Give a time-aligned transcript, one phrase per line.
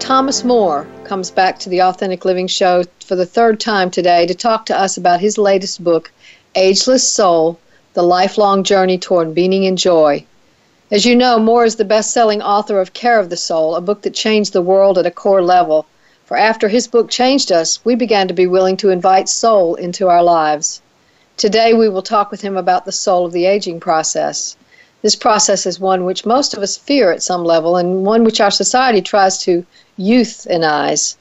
[0.00, 4.34] Thomas Moore comes back to the Authentic Living Show for the third time today to
[4.34, 6.10] talk to us about his latest book,
[6.54, 7.60] Ageless Soul
[7.92, 10.24] The Lifelong Journey Toward Meaning and Joy.
[10.90, 13.80] As you know, Moore is the best selling author of Care of the Soul, a
[13.80, 15.86] book that changed the world at a core level.
[16.24, 20.08] For after his book changed us, we began to be willing to invite soul into
[20.08, 20.80] our lives.
[21.36, 24.56] Today, we will talk with him about the soul of the aging process.
[25.02, 28.40] This process is one which most of us fear at some level and one which
[28.40, 29.64] our society tries to
[30.00, 31.16] youth-enize.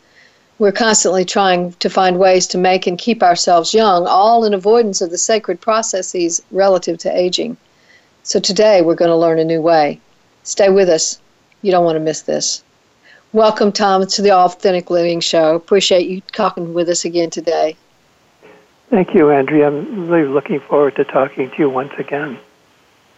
[0.57, 5.01] We're constantly trying to find ways to make and keep ourselves young, all in avoidance
[5.01, 7.57] of the sacred processes relative to aging.
[8.23, 9.99] So today we're going to learn a new way.
[10.43, 11.19] Stay with us.
[11.61, 12.63] You don't want to miss this.
[13.31, 15.55] Welcome, Tom, to the Authentic Living Show.
[15.55, 17.75] Appreciate you talking with us again today.
[18.89, 19.67] Thank you, Andrea.
[19.67, 22.39] I'm really looking forward to talking to you once again.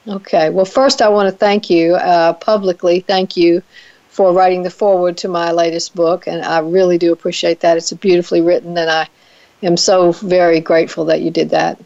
[0.07, 0.49] Okay.
[0.49, 2.99] Well, first, I want to thank you uh, publicly.
[2.99, 3.63] Thank you
[4.11, 7.77] for writing the foreword to my latest book, and I really do appreciate that.
[7.77, 9.07] It's beautifully written, and I
[9.63, 11.81] am so very grateful that you did that.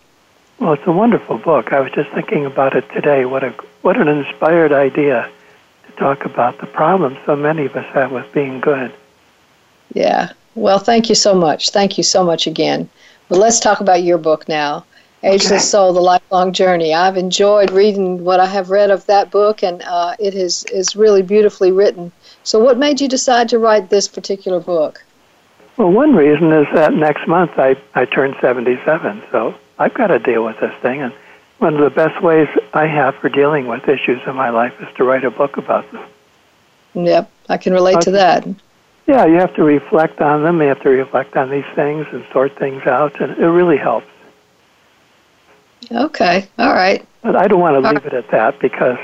[0.59, 1.71] Well, it's a wonderful book.
[1.71, 3.25] I was just thinking about it today.
[3.25, 3.51] What a
[3.83, 5.29] what an inspired idea
[5.85, 8.91] to talk about the problems so many of us have with being good.
[9.93, 10.31] Yeah.
[10.55, 11.69] Well, thank you so much.
[11.69, 12.89] Thank you so much again.
[13.29, 14.85] But let's talk about your book now.
[15.25, 15.69] Ageless.
[15.69, 16.93] Soul: The Lifelong Journey.
[16.93, 20.95] I've enjoyed reading what I have read of that book, and uh, it is is
[20.95, 22.11] really beautifully written.
[22.43, 25.03] So, what made you decide to write this particular book?
[25.77, 30.19] Well, one reason is that next month I I turn 77, so I've got to
[30.19, 31.13] deal with this thing, and
[31.57, 34.87] one of the best ways I have for dealing with issues in my life is
[34.97, 36.05] to write a book about them.
[36.93, 38.05] Yep, I can relate okay.
[38.05, 38.47] to that.
[39.07, 40.61] Yeah, you have to reflect on them.
[40.61, 44.07] You have to reflect on these things and sort things out, and it really helps.
[45.91, 47.05] Okay, all right.
[47.21, 48.97] But I don't want to leave it at that because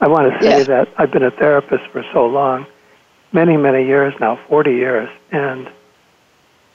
[0.00, 0.64] I want to say yeah.
[0.64, 2.66] that I've been a therapist for so long,
[3.32, 5.70] many, many years now, 40 years, and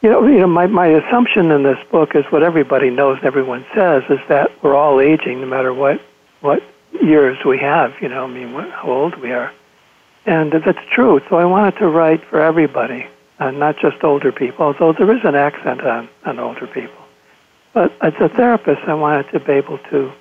[0.02, 3.28] you know, you know, my, my assumption in this book is what everybody knows and
[3.28, 6.02] everyone says is that we're all aging no matter what
[6.42, 6.64] what
[7.04, 7.94] years we have.
[8.02, 9.54] You know, I mean, what, how old we are,
[10.26, 11.22] and that's true.
[11.30, 13.06] So I wanted to write for everybody,
[13.40, 14.66] uh, not just older people.
[14.66, 17.01] Although there is an accent on on older people.
[17.74, 20.12] But as a therapist, I wanted to be able to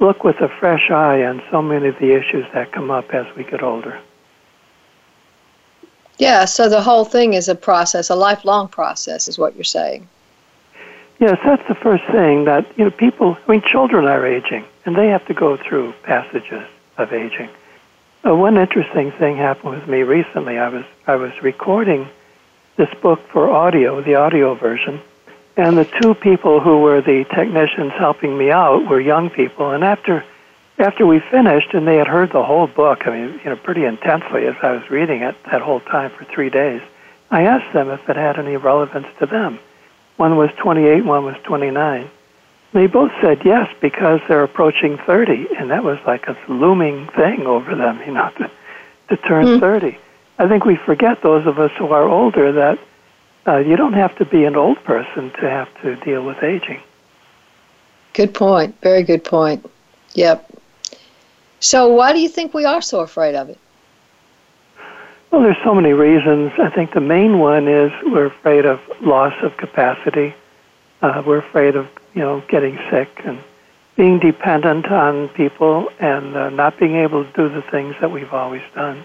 [0.00, 3.26] look with a fresh eye on so many of the issues that come up as
[3.36, 4.00] we get older.
[6.18, 10.08] Yeah, so the whole thing is a process, a lifelong process, is what you're saying.
[11.18, 14.96] Yes, that's the first thing that, you know, people, I mean, children are aging, and
[14.96, 17.48] they have to go through passages of aging.
[18.26, 20.58] Uh, one interesting thing happened with me recently.
[20.58, 22.08] I was, I was recording
[22.76, 25.00] this book for audio, the audio version,
[25.60, 29.70] and the two people who were the technicians helping me out were young people.
[29.70, 30.24] And after
[30.78, 33.84] after we finished, and they had heard the whole book, I mean, you know, pretty
[33.84, 36.80] intensely as I was reading it that whole time for three days,
[37.30, 39.58] I asked them if it had any relevance to them.
[40.16, 42.10] One was 28, one was 29.
[42.72, 47.46] They both said yes because they're approaching 30, and that was like a looming thing
[47.46, 48.50] over them, you know, to,
[49.10, 49.60] to turn mm.
[49.60, 49.98] 30.
[50.38, 52.78] I think we forget those of us who are older that
[53.50, 56.80] uh, you don't have to be an old person to have to deal with aging.
[58.12, 58.80] Good point.
[58.80, 59.68] Very good point.
[60.14, 60.50] Yep.
[61.58, 63.58] So, why do you think we are so afraid of it?
[65.30, 66.52] Well, there's so many reasons.
[66.58, 70.34] I think the main one is we're afraid of loss of capacity.
[71.02, 73.38] Uh, we're afraid of you know getting sick and
[73.96, 78.32] being dependent on people and uh, not being able to do the things that we've
[78.32, 79.04] always done.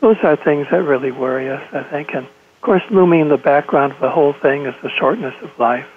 [0.00, 2.26] Those are things that really worry us, I think, and
[2.62, 5.88] of course, looming in the background of the whole thing is the shortness of life.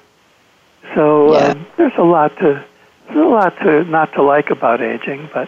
[0.95, 1.50] So yeah.
[1.50, 2.65] um, there's a lot to
[3.06, 5.47] there's a lot to not to like about aging, but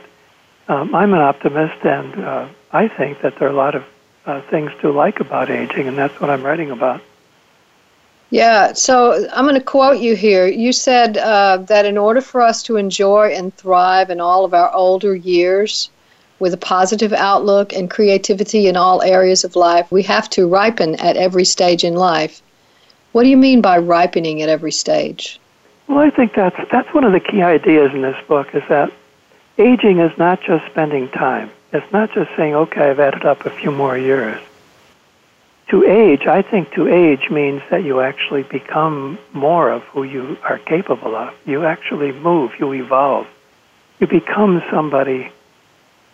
[0.67, 3.83] um, I'm an optimist, and uh, I think that there are a lot of
[4.27, 7.01] uh, things to like about aging, and that's what I'm writing about.
[8.29, 10.45] Yeah, so I'm going to quote you here.
[10.45, 14.53] You said uh, that in order for us to enjoy and thrive in all of
[14.53, 15.89] our older years,
[16.39, 20.95] with a positive outlook and creativity in all areas of life, we have to ripen
[20.95, 22.41] at every stage in life.
[23.11, 25.39] What do you mean by ripening at every stage?
[25.87, 28.91] Well, I think that's that's one of the key ideas in this book is that
[29.57, 31.49] aging is not just spending time.
[31.73, 34.39] It's not just saying, "Okay, I've added up a few more years."
[35.69, 40.37] to age, I think to age means that you actually become more of who you
[40.43, 41.33] are capable of.
[41.45, 43.27] You actually move, you evolve.
[43.99, 45.31] You become somebody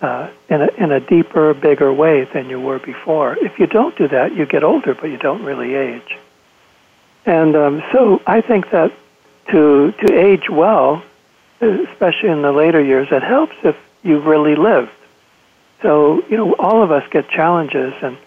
[0.04, 3.38] uh, in, a, in a deeper, bigger way than you were before.
[3.42, 6.18] If you don't do that, you get older, but you don't really age.
[7.26, 8.92] And um, so I think that
[9.52, 11.02] to, to age well,
[11.62, 14.92] especially in the later years, it helps if you've really lived.
[15.82, 18.18] So, you know, all of us get challenges, and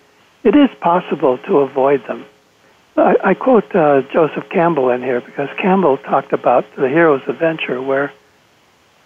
[0.44, 2.24] it is possible to avoid them.
[2.96, 7.82] I, I quote uh, Joseph Campbell in here because Campbell talked about the hero's adventure,
[7.82, 8.12] where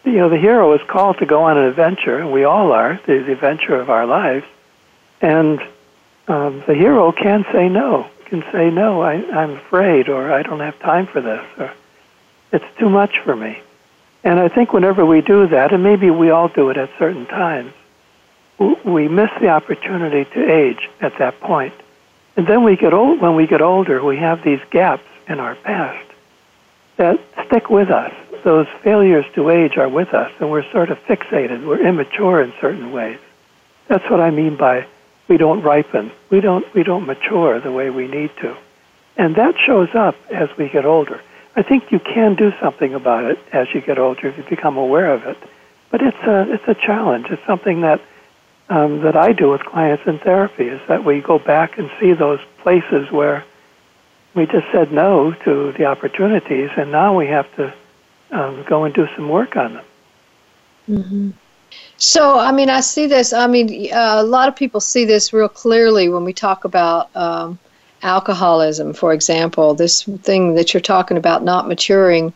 [0.04, 3.00] you know the hero is called to go on an adventure, and we all are
[3.06, 4.46] the adventure of our lives,
[5.20, 5.60] and
[6.28, 10.60] um, the hero can say no, can say no, I, I'm afraid, or I don't
[10.60, 11.72] have time for this, or
[12.52, 13.60] it's too much for me.
[14.22, 17.26] And I think whenever we do that, and maybe we all do it at certain
[17.26, 17.72] times,
[18.84, 21.74] we miss the opportunity to age at that point.
[22.36, 25.54] And then we get old, when we get older, we have these gaps in our
[25.54, 26.06] past
[26.96, 28.12] that stick with us.
[28.42, 31.66] Those failures to age are with us, and we're sort of fixated.
[31.66, 33.18] We're immature in certain ways.
[33.88, 34.86] That's what I mean by
[35.28, 36.10] we don't ripen.
[36.30, 38.56] We don't, we don't mature the way we need to.
[39.16, 41.20] And that shows up as we get older.
[41.54, 44.76] I think you can do something about it as you get older if you become
[44.76, 45.36] aware of it.
[45.90, 47.26] But it's a, it's a challenge.
[47.30, 48.00] It's something that
[48.70, 52.12] um, that I do with clients in therapy is that we go back and see
[52.12, 53.44] those places where
[54.34, 57.74] we just said no to the opportunities, and now we have to
[58.32, 59.84] um, go and do some work on them.
[60.88, 61.30] Mm-hmm.
[61.96, 63.32] So, I mean, I see this.
[63.32, 67.14] I mean, uh, a lot of people see this real clearly when we talk about
[67.14, 67.58] um,
[68.02, 69.74] alcoholism, for example.
[69.74, 72.32] This thing that you're talking about, not maturing.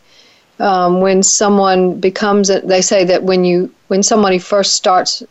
[0.59, 5.21] Um, when someone becomes, a, they say that when you, when somebody first starts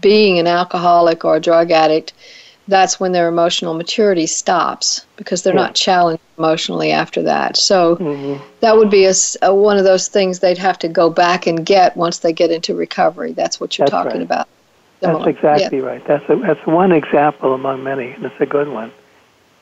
[0.00, 2.12] being an alcoholic or a drug addict,
[2.66, 5.62] that's when their emotional maturity stops because they're yeah.
[5.62, 7.56] not challenged emotionally after that.
[7.56, 8.42] So mm-hmm.
[8.60, 9.12] that would be a,
[9.42, 12.50] a, one of those things they'd have to go back and get once they get
[12.50, 13.32] into recovery.
[13.32, 14.22] That's what you're that's talking right.
[14.22, 14.48] about.
[15.00, 15.84] That's exactly yeah.
[15.84, 16.06] right.
[16.06, 18.90] That's a, that's one example among many, and it's a good one.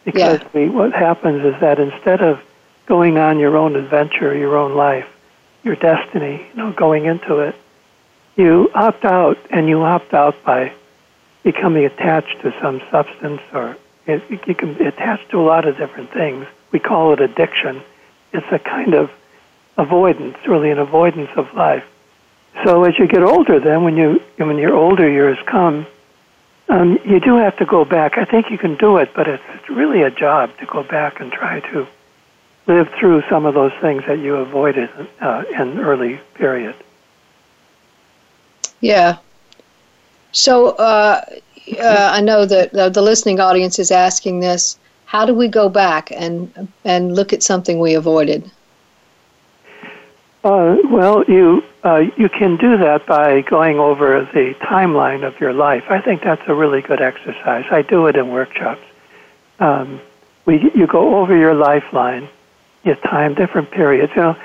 [0.05, 0.49] Because yeah.
[0.53, 2.41] we, what happens is that instead of
[2.87, 5.09] going on your own adventure, your own life,
[5.65, 7.57] your destiny, you know, going into it,
[8.37, 10.73] you opt out, and you opt out by
[11.43, 15.77] becoming attached to some substance, or it, you can be attached to a lot of
[15.77, 16.47] different things.
[16.71, 17.83] We call it addiction.
[18.33, 19.11] It's a kind of
[19.77, 21.85] avoidance, really an avoidance of life.
[22.65, 25.87] So as you get older, then when you when your older years come,
[26.69, 28.19] um, you do have to go back.
[28.19, 31.33] I think you can do it, but it's really a job to go back and
[31.33, 31.87] try to
[32.67, 34.91] live through some of those things that you avoided
[35.21, 36.77] uh, in early period.
[38.81, 39.19] Yeah.
[40.33, 41.25] So uh,
[41.79, 44.79] uh, I know that the, listening audience is asking this.
[45.05, 48.51] How do we go back and and look at something we avoided?
[50.43, 55.53] Uh, well, you uh, you can do that by going over the timeline of your
[55.53, 55.85] life.
[55.91, 57.67] I think that's a really good exercise.
[57.71, 58.83] I do it in workshops.
[59.61, 60.01] Um,
[60.47, 62.29] we you go over your lifeline,
[62.83, 64.13] you time different periods.
[64.17, 64.37] You know,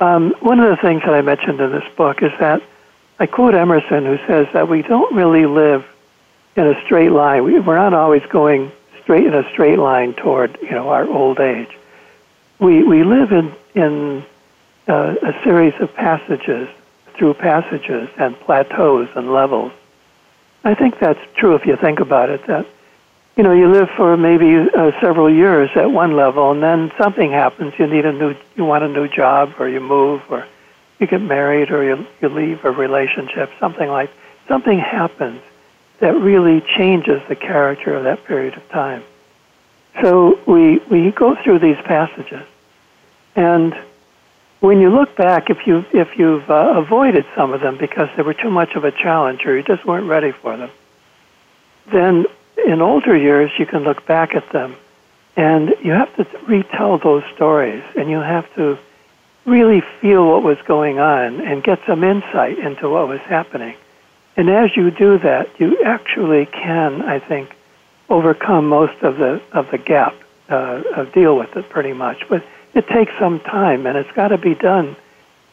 [0.00, 2.62] um, one of the things that I mentioned in this book is that
[3.18, 5.84] I quote Emerson, who says that we don't really live
[6.56, 7.44] in a straight line.
[7.44, 8.72] We, we're not always going
[9.02, 11.70] straight in a straight line toward you know our old age.
[12.58, 14.24] We we live in in
[14.88, 16.68] uh, a series of passages
[17.16, 19.72] through passages and plateaus and levels.
[20.64, 22.46] I think that's true if you think about it.
[22.46, 22.66] That
[23.36, 27.30] you know you live for maybe uh, several years at one level, and then something
[27.30, 27.74] happens.
[27.78, 30.46] You need a new, you want a new job, or you move, or
[30.98, 34.10] you get married or you, you leave a relationship, something like
[34.48, 35.40] something happens
[36.00, 39.02] that really changes the character of that period of time.
[40.00, 42.44] So we we go through these passages,
[43.36, 43.76] and
[44.60, 48.22] when you look back, if you if you've uh, avoided some of them because they
[48.22, 50.70] were too much of a challenge or you just weren't ready for them,
[51.92, 52.26] then
[52.66, 54.74] in older years you can look back at them,
[55.36, 58.78] and you have to retell those stories, and you have to
[59.44, 63.76] really feel what was going on and get some insight into what was happening.
[64.36, 67.54] And as you do that, you actually can, I think,
[68.08, 70.14] overcome most of the of the gap,
[70.48, 72.28] uh, of deal with it pretty much.
[72.28, 74.96] But it takes some time, and it's got to be done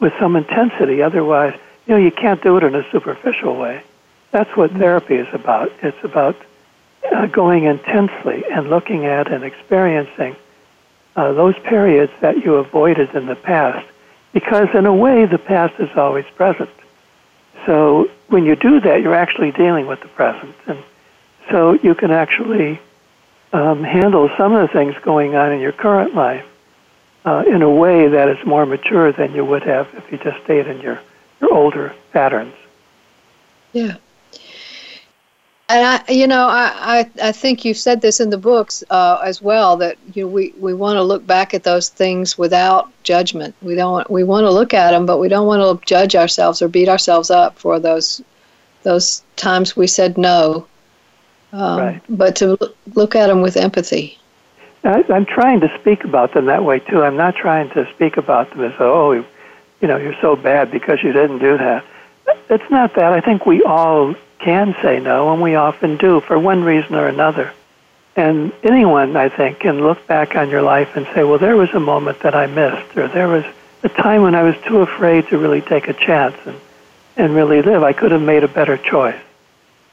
[0.00, 1.00] with some intensity.
[1.02, 3.82] Otherwise, you know, you can't do it in a superficial way.
[4.32, 5.70] That's what therapy is about.
[5.82, 6.36] It's about
[7.12, 10.36] uh, going intensely and looking at and experiencing
[11.16, 13.86] uh, those periods that you avoided in the past,
[14.32, 16.70] because in a way the past is always present.
[17.66, 20.78] So when you do that, you're actually dealing with the present, and
[21.50, 22.80] so you can actually
[23.52, 26.46] um, handle some of the things going on in your current life
[27.24, 30.42] uh, in a way that is more mature than you would have if you just
[30.44, 31.00] stayed in your,
[31.40, 32.54] your older patterns.
[33.72, 33.96] Yeah.
[35.72, 39.22] And I, you know, I, I, I think you've said this in the books uh,
[39.24, 42.90] as well that you know we, we want to look back at those things without
[43.04, 43.54] judgment.
[43.62, 46.14] We don't want, we want to look at them, but we don't want to judge
[46.14, 48.20] ourselves or beat ourselves up for those
[48.82, 50.66] those times we said no.
[51.54, 52.02] Um, right.
[52.06, 52.58] But to
[52.94, 54.18] look at them with empathy.
[54.84, 57.02] I, I'm trying to speak about them that way too.
[57.02, 61.02] I'm not trying to speak about them as oh, you know, you're so bad because
[61.02, 61.82] you didn't do that.
[62.50, 63.14] It's not that.
[63.14, 67.08] I think we all can say no, and we often do for one reason or
[67.08, 67.52] another.
[68.14, 71.70] And anyone, I think, can look back on your life and say, well, there was
[71.70, 73.44] a moment that I missed, or there was
[73.82, 76.60] a time when I was too afraid to really take a chance and,
[77.16, 77.82] and really live.
[77.82, 79.18] I could have made a better choice.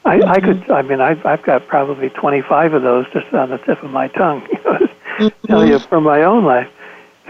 [0.03, 0.29] I, mm-hmm.
[0.29, 3.81] I could, I mean, I've, I've got probably 25 of those just on the tip
[3.83, 5.47] of my tongue, you know, mm-hmm.
[5.47, 6.69] tell you from my own life.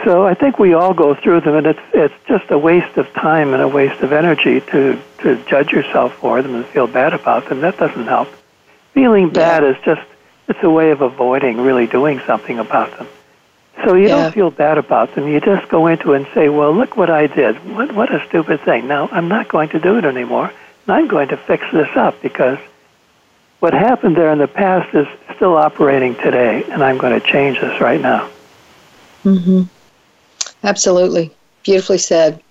[0.05, 3.11] So I think we all go through them, and it's it's just a waste of
[3.13, 7.13] time and a waste of energy to to judge yourself for them and feel bad
[7.13, 7.61] about them.
[7.61, 8.29] That doesn't help.
[8.93, 9.71] Feeling bad yeah.
[9.71, 10.01] is just
[10.47, 13.07] it's a way of avoiding really doing something about them.
[13.83, 14.15] So you yeah.
[14.15, 15.27] don't feel bad about them.
[15.27, 17.55] You just go into it and say, "Well, look what I did.
[17.75, 18.87] What what a stupid thing.
[18.87, 20.51] Now I'm not going to do it anymore.
[20.87, 22.57] And I'm going to fix this up because
[23.59, 27.59] what happened there in the past is still operating today, and I'm going to change
[27.59, 28.29] this right now."
[29.25, 29.67] Mhm.
[30.63, 31.31] Absolutely.
[31.63, 32.41] Beautifully said.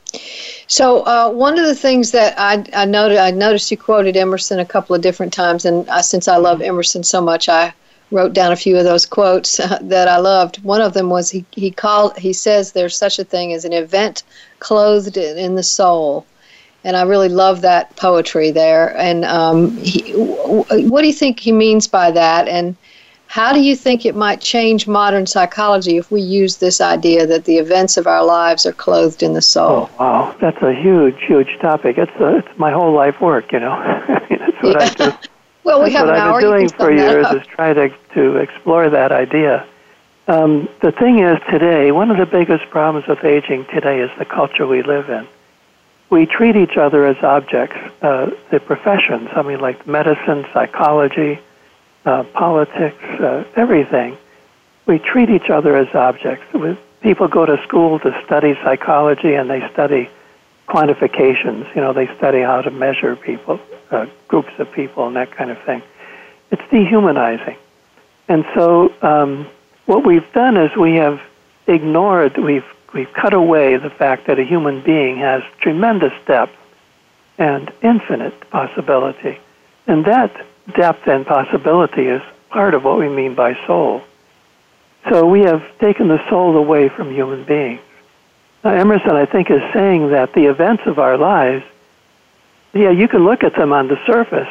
[0.67, 4.59] So uh, one of the things that I, I noted, I noticed you quoted Emerson
[4.59, 7.73] a couple of different times, and I, since I love Emerson so much, I
[8.11, 10.63] wrote down a few of those quotes uh, that I loved.
[10.65, 13.73] One of them was he he called he says there's such a thing as an
[13.73, 14.23] event
[14.61, 16.27] clothed in the soul,
[16.85, 18.97] and I really love that poetry there.
[18.97, 22.49] And um, he, what do you think he means by that?
[22.49, 22.77] And
[23.29, 27.45] how do you think it might change modern psychology if we use this idea that
[27.45, 29.91] the events of our lives are clothed in the soul?
[29.93, 31.99] Oh, wow, that's a huge, huge topic.
[31.99, 33.79] It's, a, it's my whole life work, you know.
[34.31, 35.07] that's what yeah.
[35.07, 35.29] I do.
[35.65, 36.41] well, we that's have what an I've hour.
[36.41, 39.67] been doing for years is try to, to explore that idea.
[40.27, 44.25] Um, the thing is, today, one of the biggest problems with aging today is the
[44.25, 45.29] culture we live in.
[46.09, 47.77] We treat each other as objects.
[48.01, 51.41] Uh, the professions, I mean, like medicine, psychology,
[52.09, 54.17] uh, politics, uh, everything.
[54.87, 56.47] We treat each other as objects.
[57.03, 60.09] People go to school to study psychology and they study
[60.67, 61.75] quantifications.
[61.75, 63.61] You know, they study how to measure people,
[63.91, 65.83] uh, groups of people, and that kind of thing.
[66.51, 67.59] It's dehumanizing.
[68.27, 69.47] And so, um,
[69.85, 71.21] what we've done is we have
[71.67, 76.57] ignored, we've we've cut away the fact that a human being has tremendous depth
[77.37, 79.39] and infinite possibility,
[79.87, 80.33] and that
[80.75, 84.03] depth and possibility is part of what we mean by soul.
[85.09, 87.81] So we have taken the soul away from human beings.
[88.65, 91.65] Now, Emerson, I think, is saying that the events of our lives,
[92.73, 94.49] yeah, you can look at them on the surface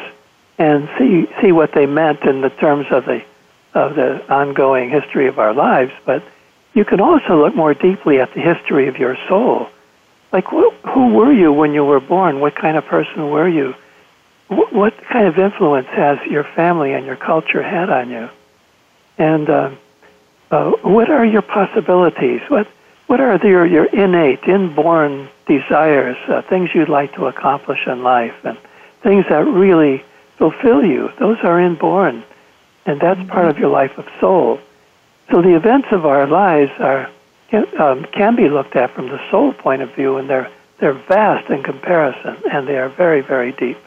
[0.58, 3.22] and see see what they meant in the terms of the
[3.74, 6.22] of the ongoing history of our lives, but
[6.74, 9.68] you can also look more deeply at the history of your soul.
[10.32, 12.40] Like, wh- who were you when you were born?
[12.40, 13.74] What kind of person were you?
[14.48, 18.28] What kind of influence has your family and your culture had on you?
[19.18, 19.70] And uh,
[20.50, 22.40] uh, what are your possibilities?
[22.48, 22.66] What
[23.06, 28.34] what are your your innate, inborn desires, uh, things you'd like to accomplish in life,
[28.44, 28.56] and
[29.02, 30.04] things that really
[30.36, 31.10] fulfill you?
[31.18, 32.24] Those are inborn,
[32.86, 34.60] and that's part of your life of soul.
[35.30, 37.10] So the events of our lives are
[37.50, 40.92] can, um, can be looked at from the soul point of view, and they're they're
[40.92, 43.78] vast in comparison, and they are very very deep.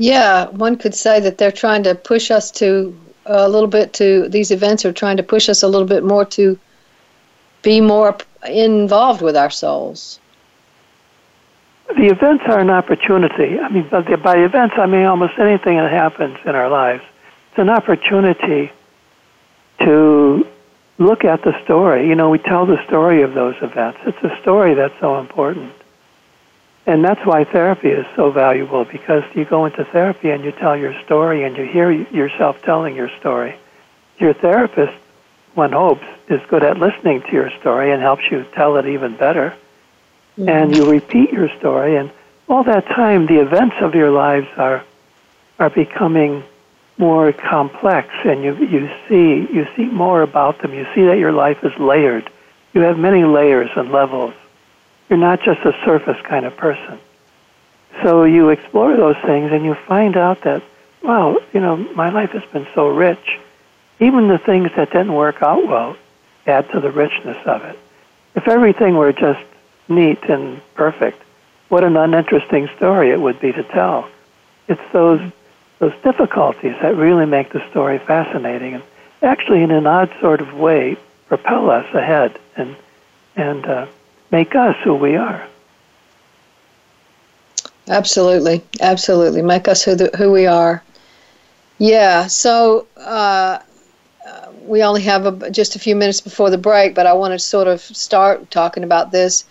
[0.00, 3.92] Yeah, one could say that they're trying to push us to uh, a little bit
[3.94, 6.58] to these events are trying to push us a little bit more to
[7.60, 8.16] be more
[8.48, 10.18] involved with our souls.
[11.88, 13.58] The events are an opportunity.
[13.58, 17.02] I mean, by, by events, I mean almost anything that happens in our lives.
[17.50, 18.72] It's an opportunity
[19.80, 20.46] to
[20.96, 22.08] look at the story.
[22.08, 23.98] You know, we tell the story of those events.
[24.06, 25.74] It's a story that's so important.
[26.90, 30.76] And that's why therapy is so valuable because you go into therapy and you tell
[30.76, 33.54] your story and you hear yourself telling your story.
[34.18, 34.98] Your therapist,
[35.54, 39.16] one hopes, is good at listening to your story and helps you tell it even
[39.16, 39.54] better.
[40.36, 40.48] Mm-hmm.
[40.48, 42.10] And you repeat your story, and
[42.48, 44.82] all that time, the events of your lives are
[45.60, 46.42] are becoming
[46.98, 50.74] more complex, and you you see you see more about them.
[50.74, 52.28] You see that your life is layered.
[52.74, 54.34] You have many layers and levels
[55.10, 56.98] you're not just a surface kind of person.
[58.02, 60.62] So you explore those things and you find out that
[61.02, 63.38] wow, you know, my life has been so rich.
[63.98, 65.96] Even the things that didn't work out well
[66.46, 67.78] add to the richness of it.
[68.34, 69.44] If everything were just
[69.88, 71.22] neat and perfect,
[71.68, 74.08] what an uninteresting story it would be to tell.
[74.68, 75.20] It's those
[75.80, 78.82] those difficulties that really make the story fascinating and
[79.22, 80.96] actually in an odd sort of way
[81.28, 82.76] propel us ahead and
[83.34, 83.86] and uh,
[84.30, 85.46] make us who we are.
[87.88, 90.82] Absolutely, absolutely, make us who the, who we are.
[91.78, 92.26] Yeah.
[92.26, 93.58] So uh,
[94.66, 97.38] we only have a, just a few minutes before the break, but I want to
[97.38, 99.44] sort of start talking about this.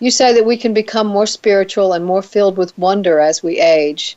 [0.00, 3.58] You say that we can become more spiritual and more filled with wonder as we
[3.58, 4.16] age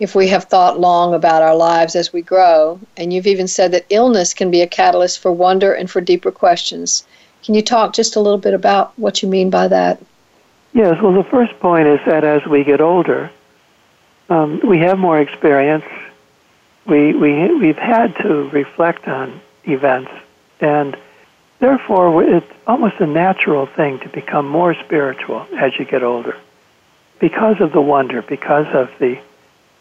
[0.00, 2.80] if we have thought long about our lives as we grow.
[2.96, 6.32] And you've even said that illness can be a catalyst for wonder and for deeper
[6.32, 7.04] questions.
[7.44, 10.02] Can you talk just a little bit about what you mean by that?
[10.72, 13.30] Yes, well, the first point is that as we get older,
[14.28, 15.84] um, we have more experience.
[16.86, 20.10] We, we, we've had to reflect on events,
[20.60, 20.96] and
[21.58, 26.36] therefore it's almost a natural thing to become more spiritual as you get older
[27.18, 29.20] because of the wonder, because of the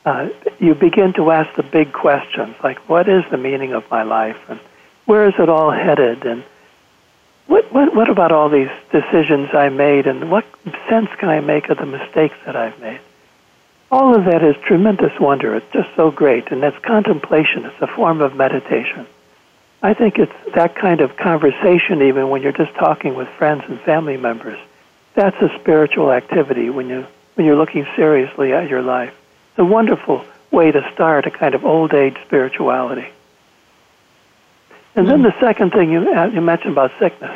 [0.06, 4.02] uh, you begin to ask the big questions like what is the meaning of my
[4.02, 4.60] life and
[5.06, 6.44] where is it all headed and
[7.50, 10.46] what, what, what about all these decisions I made and what
[10.88, 13.00] sense can I make of the mistakes that I've made?
[13.92, 15.56] All of that is tremendous wonder.
[15.56, 16.52] It's just so great.
[16.52, 17.66] And that's contemplation.
[17.66, 19.08] It's a form of meditation.
[19.82, 23.82] I think it's that kind of conversation, even when you're just talking with friends and
[23.82, 24.60] family members.
[25.16, 29.14] That's a spiritual activity when, you, when you're looking seriously at your life.
[29.52, 33.08] It's a wonderful way to start a kind of old age spirituality.
[35.00, 37.32] And then the second thing you, uh, you mentioned about sickness,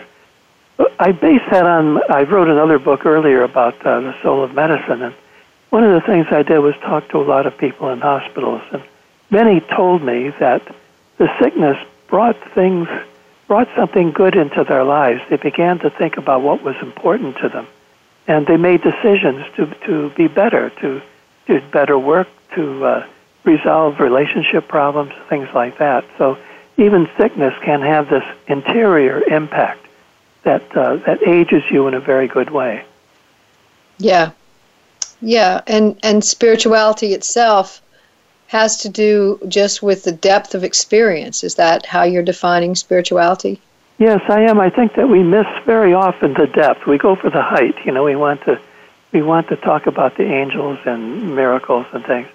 [1.00, 5.02] I base that on, I wrote another book earlier about uh, the soul of medicine,
[5.02, 5.16] and
[5.70, 8.64] one of the things I did was talk to a lot of people in hospitals,
[8.74, 8.84] and
[9.30, 10.76] many told me that
[11.16, 12.90] the sickness brought things,
[13.48, 15.22] brought something good into their lives.
[15.30, 17.66] They began to think about what was important to them,
[18.28, 21.02] and they made decisions to, to be better, to
[21.48, 23.08] do better work, to uh,
[23.46, 26.04] resolve relationship problems, things like that.
[26.18, 26.38] So
[26.78, 29.86] even sickness can have this interior impact
[30.44, 32.84] that uh, that ages you in a very good way.
[33.98, 34.32] Yeah,
[35.22, 37.82] yeah, and and spirituality itself
[38.48, 41.44] has to do just with the depth of experience.
[41.44, 43.60] Is that how you're defining spirituality?
[43.98, 44.60] Yes, I am.
[44.60, 46.86] I think that we miss very often the depth.
[46.86, 47.76] We go for the height.
[47.86, 48.60] You know, we want to
[49.12, 52.28] we want to talk about the angels and miracles and things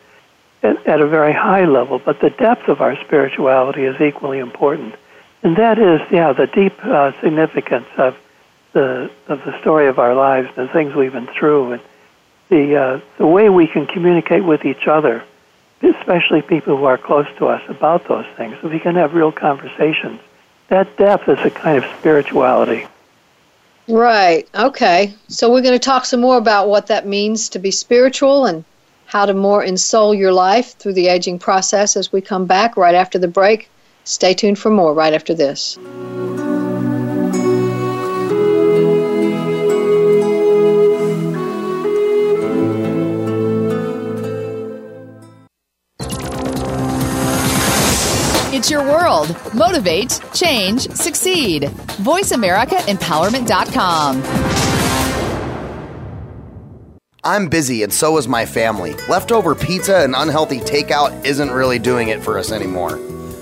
[0.62, 4.94] at, at a very high level, but the depth of our spirituality is equally important.
[5.42, 8.16] And that is, yeah, the deep uh, significance of
[8.72, 11.82] the of the story of our lives, the things we've been through, and
[12.48, 15.24] the uh, the way we can communicate with each other,
[15.82, 18.56] especially people who are close to us, about those things.
[18.60, 20.20] So we can have real conversations.
[20.68, 22.86] That depth is a kind of spirituality.
[23.86, 24.46] Right.
[24.54, 25.14] Okay.
[25.28, 28.64] So we're going to talk some more about what that means to be spiritual and
[29.08, 32.94] how to more ensoul your life through the aging process as we come back right
[32.94, 33.70] after the break.
[34.04, 35.78] Stay tuned for more right after this.
[48.52, 49.34] It's your world.
[49.54, 51.62] Motivate, change, succeed.
[51.62, 54.47] VoiceAmericaEmpowerment.com.
[57.28, 58.94] I'm busy and so is my family.
[59.06, 62.98] Leftover pizza and unhealthy takeout isn't really doing it for us anymore.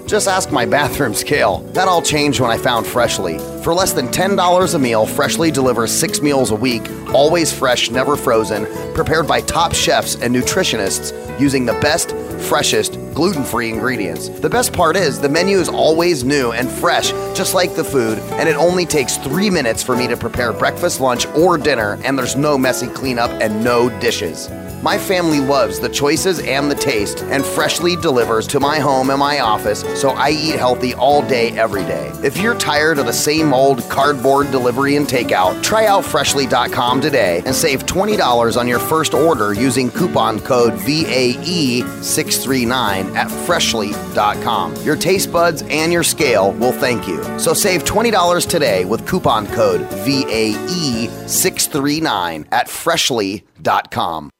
[0.06, 1.60] Just ask my bathroom scale.
[1.72, 3.38] That all changed when I found Freshly.
[3.66, 8.14] For less than $10 a meal, Freshly delivers six meals a week, always fresh, never
[8.14, 12.12] frozen, prepared by top chefs and nutritionists using the best,
[12.48, 14.28] freshest, gluten free ingredients.
[14.28, 18.20] The best part is the menu is always new and fresh, just like the food,
[18.34, 22.16] and it only takes three minutes for me to prepare breakfast, lunch, or dinner, and
[22.16, 24.48] there's no messy cleanup and no dishes.
[24.82, 29.18] My family loves the choices and the taste, and Freshly delivers to my home and
[29.18, 32.12] my office, so I eat healthy all day, every day.
[32.22, 37.40] If you're tired of the same old cardboard delivery and takeout, try out Freshly.com today
[37.46, 44.76] and save $20 on your first order using coupon code VAE639 at Freshly.com.
[44.84, 47.22] Your taste buds and your scale will thank you.
[47.38, 54.30] So save $20 today with coupon code VAE639 at Freshly.com.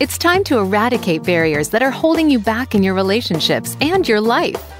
[0.00, 4.22] It's time to eradicate barriers that are holding you back in your relationships and your
[4.22, 4.79] life.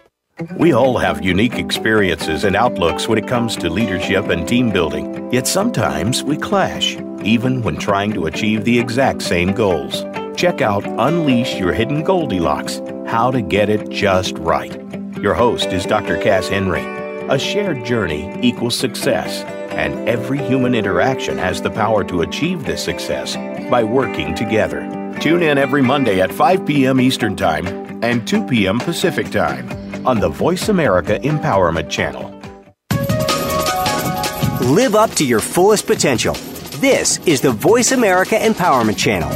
[0.57, 5.31] We all have unique experiences and outlooks when it comes to leadership and team building,
[5.31, 10.03] yet sometimes we clash, even when trying to achieve the exact same goals.
[10.35, 14.75] Check out Unleash Your Hidden Goldilocks How to Get It Just Right.
[15.21, 16.17] Your host is Dr.
[16.17, 16.83] Cass Henry.
[17.29, 22.83] A shared journey equals success, and every human interaction has the power to achieve this
[22.83, 23.35] success
[23.69, 24.81] by working together.
[25.19, 26.99] Tune in every Monday at 5 p.m.
[26.99, 27.67] Eastern Time
[28.03, 28.79] and 2 p.m.
[28.79, 32.29] Pacific Time on the Voice America Empowerment Channel.
[34.73, 36.35] Live up to your fullest potential.
[36.79, 39.31] This is the Voice America Empowerment Channel.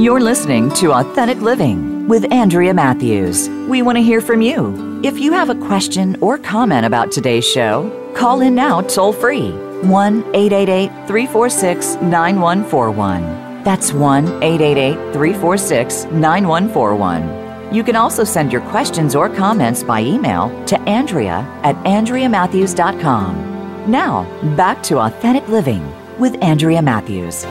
[0.00, 3.48] You're listening to Authentic Living with Andrea Matthews.
[3.68, 5.00] We want to hear from you.
[5.02, 9.52] If you have a question or comment about today's show, call in now toll free
[9.82, 13.43] 1 888 346 9141.
[13.64, 17.74] That's 1 888 346 9141.
[17.74, 23.90] You can also send your questions or comments by email to Andrea at AndreaMatthews.com.
[23.90, 24.24] Now,
[24.54, 25.82] back to Authentic Living
[26.18, 27.44] with Andrea Matthews.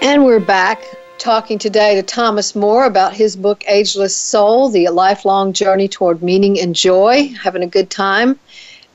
[0.00, 0.82] And we're back
[1.18, 6.58] talking today to Thomas Moore about his book Ageless Soul: The Lifelong Journey Toward Meaning
[6.60, 7.34] and Joy.
[7.42, 8.38] Having a good time.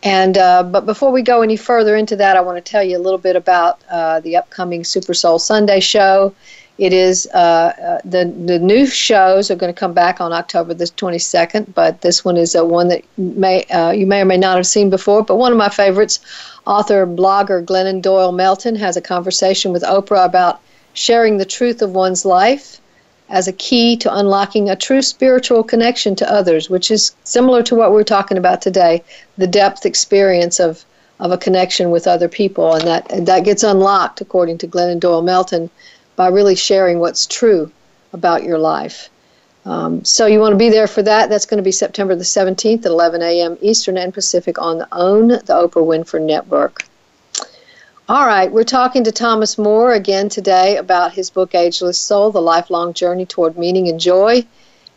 [0.04, 2.98] And uh, but before we go any further into that, I want to tell you
[2.98, 6.36] a little bit about uh, the upcoming Super Soul Sunday show.
[6.78, 10.74] It is uh, uh the the new shows are going to come back on October
[10.74, 14.38] the 22nd, but this one is a one that may uh, you may or may
[14.38, 15.24] not have seen before.
[15.24, 16.20] But one of my favorites,
[16.68, 20.60] author blogger Glennon Doyle Melton has a conversation with Oprah about
[20.94, 22.82] sharing the truth of one's life
[23.34, 27.74] as a key to unlocking a true spiritual connection to others, which is similar to
[27.74, 29.04] what we're talking about today
[29.39, 30.86] the depth experience of,
[31.19, 32.76] of a connection with other people.
[32.76, 35.72] And that, and that gets unlocked, according to Glennon Doyle Melton,
[36.15, 37.72] by really sharing what's true
[38.13, 39.10] about your life.
[39.65, 41.30] Um, so you want to be there for that.
[41.30, 43.58] That's going to be September the 17th at 11 a.m.
[43.62, 46.86] Eastern and Pacific on the OWN, the Oprah Winfrey Network.
[48.10, 52.42] All right, we're talking to Thomas Moore again today about his book Ageless Soul: The
[52.42, 54.46] Lifelong Journey Toward Meaning and Joy.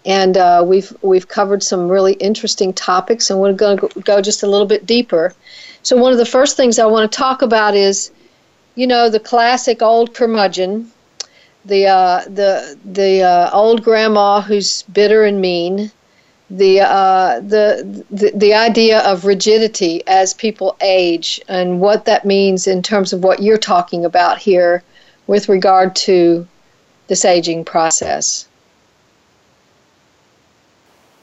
[0.04, 4.42] And uh, we've we've covered some really interesting topics, and we're going to go just
[4.42, 5.32] a little bit deeper.
[5.84, 8.10] So one of the first things I want to talk about is,
[8.74, 10.90] you know, the classic old curmudgeon,
[11.64, 15.92] the uh, the the uh, old grandma who's bitter and mean,
[16.48, 22.68] the, uh, the, the the idea of rigidity as people age and what that means
[22.68, 24.82] in terms of what you're talking about here
[25.26, 26.46] with regard to
[27.08, 28.46] this aging process.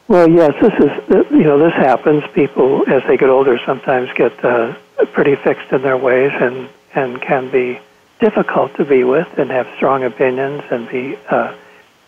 [0.09, 2.23] Well, yes, this is you know this happens.
[2.33, 4.75] People as they get older sometimes get uh,
[5.13, 7.79] pretty fixed in their ways and and can be
[8.19, 11.55] difficult to be with and have strong opinions and be uh,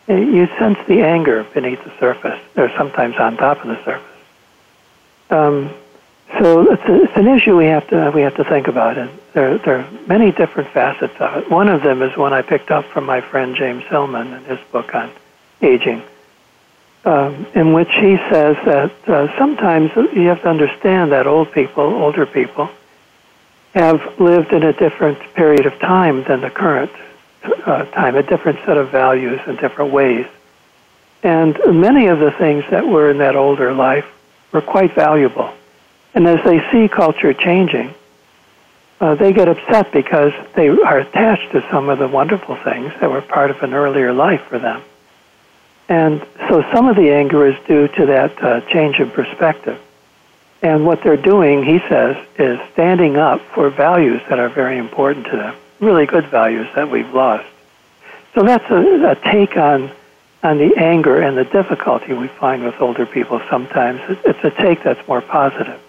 [0.07, 4.11] you sense the anger beneath the surface, or sometimes on top of the surface.
[5.29, 5.71] Um,
[6.39, 9.09] so it's, a, it's, an issue we have to we have to think about, and
[9.33, 11.49] there, there are many different facets of it.
[11.49, 14.59] One of them is one I picked up from my friend James Hillman in his
[14.71, 15.11] book on
[15.61, 16.03] aging,
[17.05, 21.83] um, in which he says that uh, sometimes you have to understand that old people,
[21.83, 22.69] older people,
[23.73, 26.91] have lived in a different period of time than the current
[27.65, 30.25] uh, time, a different set of values in different ways.
[31.23, 34.05] And many of the things that were in that older life
[34.51, 35.53] were quite valuable.
[36.13, 37.93] And as they see culture changing,
[39.01, 43.11] uh, they get upset because they are attached to some of the wonderful things that
[43.11, 44.81] were part of an earlier life for them.
[45.89, 49.79] And so some of the anger is due to that uh, change in perspective.
[50.61, 55.25] And what they're doing, he says, is standing up for values that are very important
[55.27, 55.55] to them
[55.85, 57.45] really good values that we've lost.
[58.33, 59.91] So that's a, a take on
[60.43, 63.99] on the anger and the difficulty we find with older people sometimes.
[64.25, 65.81] It's a take that's more positive.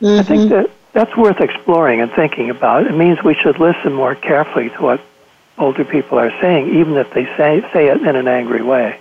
[0.00, 0.20] Mm-hmm.
[0.20, 0.48] I think mm-hmm.
[0.50, 2.86] that that's worth exploring and thinking about.
[2.86, 5.00] It means we should listen more carefully to what
[5.58, 8.98] older people are saying, even if they say, say it in an angry way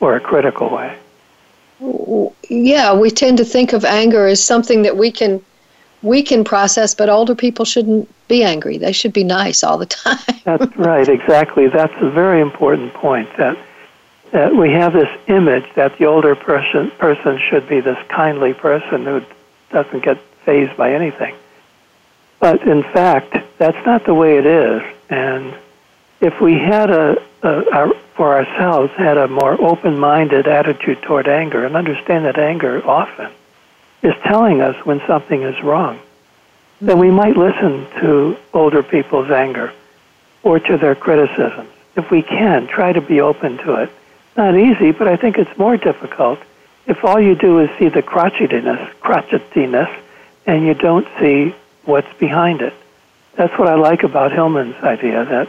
[0.00, 0.96] or a critical way.
[2.48, 5.44] Yeah, we tend to think of anger as something that we can
[6.04, 8.76] we can process, but older people shouldn't be angry.
[8.76, 10.18] They should be nice all the time.
[10.44, 11.68] That's right, exactly.
[11.68, 13.58] That's a very important point that
[14.30, 19.04] that we have this image that the older person person should be this kindly person
[19.04, 19.22] who
[19.70, 21.34] doesn't get fazed by anything.
[22.40, 24.82] But in fact, that's not the way it is.
[25.08, 25.54] And
[26.20, 31.64] if we had a, a, a for ourselves had a more open-minded attitude toward anger
[31.64, 33.30] and understand that anger often
[34.04, 35.98] is telling us when something is wrong,
[36.80, 39.72] then we might listen to older people's anger
[40.42, 41.70] or to their criticisms.
[41.96, 43.90] If we can, try to be open to it.
[44.36, 46.38] Not easy, but I think it's more difficult
[46.86, 49.92] if all you do is see the crotchetiness, crotchetiness,
[50.46, 52.74] and you don't see what's behind it.
[53.36, 55.48] That's what I like about Hillman's idea that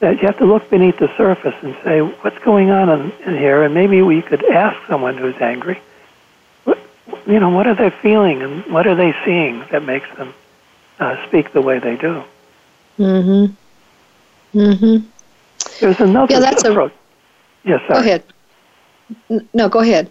[0.00, 3.36] that you have to look beneath the surface and say what's going on in, in
[3.36, 5.78] here, and maybe we could ask someone who's angry,
[7.30, 10.34] you know, what are they feeling and what are they seeing that makes them
[10.98, 12.22] uh, speak the way they do.
[12.98, 14.58] Mm-hmm.
[14.58, 15.06] Mm-hmm.
[15.80, 16.92] There's another Yeah, that's a- approach.
[17.64, 18.22] Yes, Go ahead.
[19.30, 20.10] N- No, go ahead.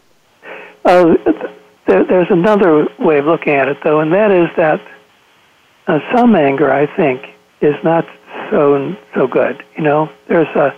[0.86, 1.16] Uh,
[1.88, 4.82] there, there's another way of looking at it, though, and that is that
[5.88, 7.22] uh, some anger, I think,
[7.62, 8.06] is not
[8.50, 9.64] so so good.
[9.78, 10.74] You know, there's a.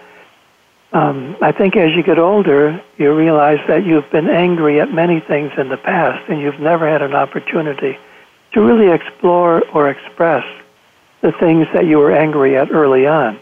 [0.93, 5.21] Um, I think as you get older, you realize that you've been angry at many
[5.21, 7.97] things in the past, and you've never had an opportunity
[8.53, 10.43] to really explore or express
[11.21, 13.39] the things that you were angry at early on.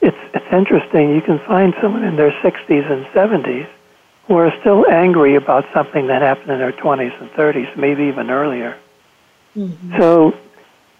[0.00, 1.14] It's it's interesting.
[1.14, 3.68] You can find someone in their 60s and 70s
[4.26, 8.30] who are still angry about something that happened in their 20s and 30s, maybe even
[8.30, 8.76] earlier.
[9.98, 10.34] So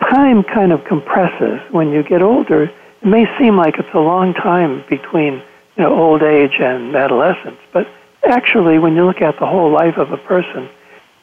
[0.00, 1.60] time kind of compresses.
[1.72, 5.42] When you get older, it may seem like it's a long time between
[5.76, 7.88] you know old age and adolescence, but
[8.24, 10.68] actually, when you look at the whole life of a person,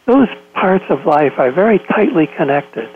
[0.05, 2.89] those parts of life are very tightly connected.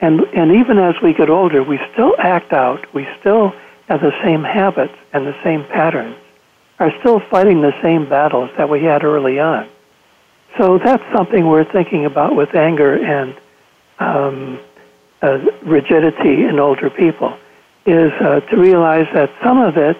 [0.00, 2.92] And and even as we get older, we still act out.
[2.94, 3.54] We still
[3.88, 6.16] have the same habits and the same patterns.
[6.78, 9.66] Are still fighting the same battles that we had early on.
[10.58, 13.34] So that's something we're thinking about with anger and
[13.98, 14.60] um,
[15.22, 17.36] uh, rigidity in older people
[17.86, 19.96] is uh, to realize that some of it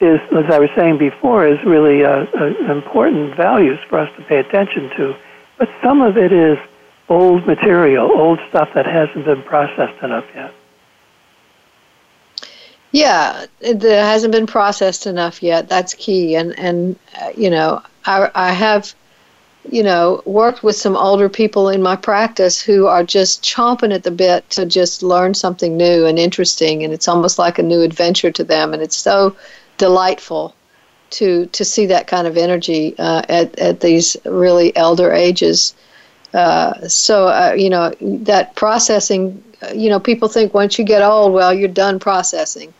[0.00, 2.00] is, as I was saying before, is really
[2.70, 5.14] important values for us to pay attention to,
[5.58, 6.58] but some of it is
[7.08, 10.54] old material, old stuff that hasn't been processed enough yet.
[12.92, 15.68] Yeah, it, hasn't been processed enough yet.
[15.68, 16.34] That's key.
[16.34, 18.94] And and uh, you know, I I have,
[19.70, 24.02] you know, worked with some older people in my practice who are just chomping at
[24.02, 27.82] the bit to just learn something new and interesting, and it's almost like a new
[27.82, 29.36] adventure to them, and it's so
[29.80, 30.54] delightful
[31.18, 35.74] to to see that kind of energy uh, at at these really elder ages.
[36.32, 39.42] Uh, so uh, you know that processing.
[39.74, 42.72] You know, people think once you get old, well, you're done processing,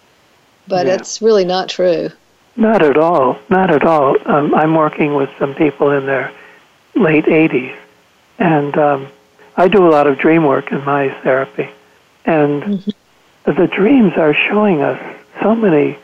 [0.67, 0.95] but Yeah.
[0.95, 2.09] it's really not true.
[2.57, 3.37] Not at all.
[3.51, 4.17] Not at all.
[4.25, 6.33] Um, I'm working with some people in their
[6.95, 7.75] late 80s,
[8.39, 9.09] and um,
[9.59, 11.69] I do a lot of dream work in my therapy.
[12.25, 12.83] And
[13.45, 14.99] the dreams are showing us
[15.43, 15.99] so many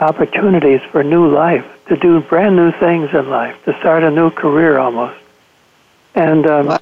[0.00, 4.30] opportunities for new life, to do brand new things in life, to start a new
[4.30, 5.18] career almost.
[6.14, 6.78] And um,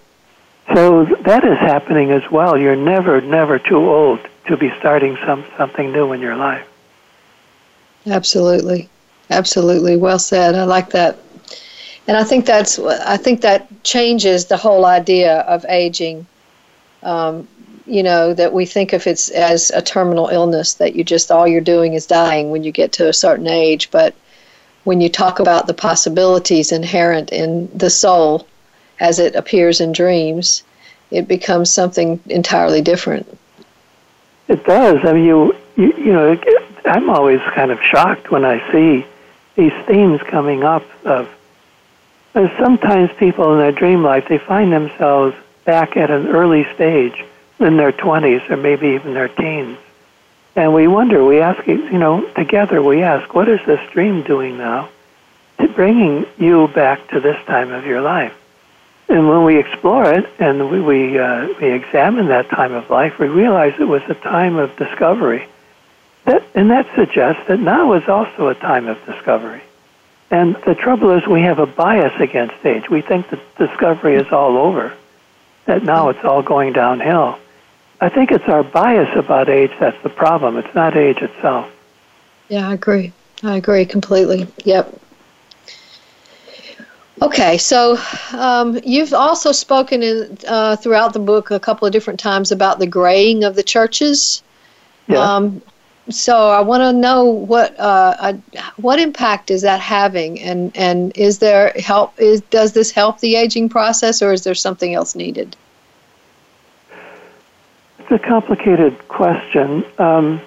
[0.75, 2.59] so that is happening as well.
[2.59, 6.67] You're never, never too old to be starting some something new in your life.
[8.07, 8.89] Absolutely,
[9.31, 9.97] absolutely.
[9.97, 10.55] Well said.
[10.55, 11.19] I like that,
[12.07, 16.27] and I think that's I think that changes the whole idea of aging.
[17.03, 17.49] Um,
[17.87, 21.47] you know that we think of it as a terminal illness that you just all
[21.47, 24.15] you're doing is dying when you get to a certain age, but
[24.85, 28.47] when you talk about the possibilities inherent in the soul
[29.01, 30.63] as it appears in dreams,
[31.11, 33.27] it becomes something entirely different.
[34.49, 35.05] It does.
[35.05, 36.41] I mean, you you, you know
[36.87, 39.07] i'm always kind of shocked when I see
[39.57, 41.29] these themes coming up of.
[42.59, 47.25] Sometimes people in their dream life they find themselves back at an early stage
[47.59, 49.79] in their 20s or maybe even their teens,
[50.57, 51.23] and we wonder.
[51.25, 54.89] We ask, you know, together we ask, what is this dream doing now,
[55.75, 58.35] bringing you back to this time of your life?
[59.09, 63.19] And when we explore it and we we, uh, we examine that time of life,
[63.19, 65.47] we realize it was a time of discovery.
[66.25, 69.63] That, and that suggests that now is also a time of discovery.
[70.31, 72.91] And the trouble is, we have a bias against age.
[72.91, 74.93] We think that discovery is all over,
[75.67, 77.39] that now it's all going downhill.
[78.01, 80.57] I think it's our bias about age that's the problem.
[80.57, 81.71] It's not age itself.
[82.49, 83.13] Yeah, I agree.
[83.43, 84.47] I agree completely.
[84.65, 85.01] Yep.
[87.23, 87.99] Okay, so
[88.35, 92.79] um, you've also spoken in, uh, throughout the book a couple of different times about
[92.79, 94.43] the graying of the churches.
[95.09, 95.19] Yeah.
[95.19, 95.63] Um,
[96.11, 98.33] so I want to know what uh, uh,
[98.77, 102.13] what impact is that having, and and is there help?
[102.21, 105.57] Is does this help the aging process, or is there something else needed?
[108.09, 109.85] It's a complicated question.
[109.99, 110.41] Um,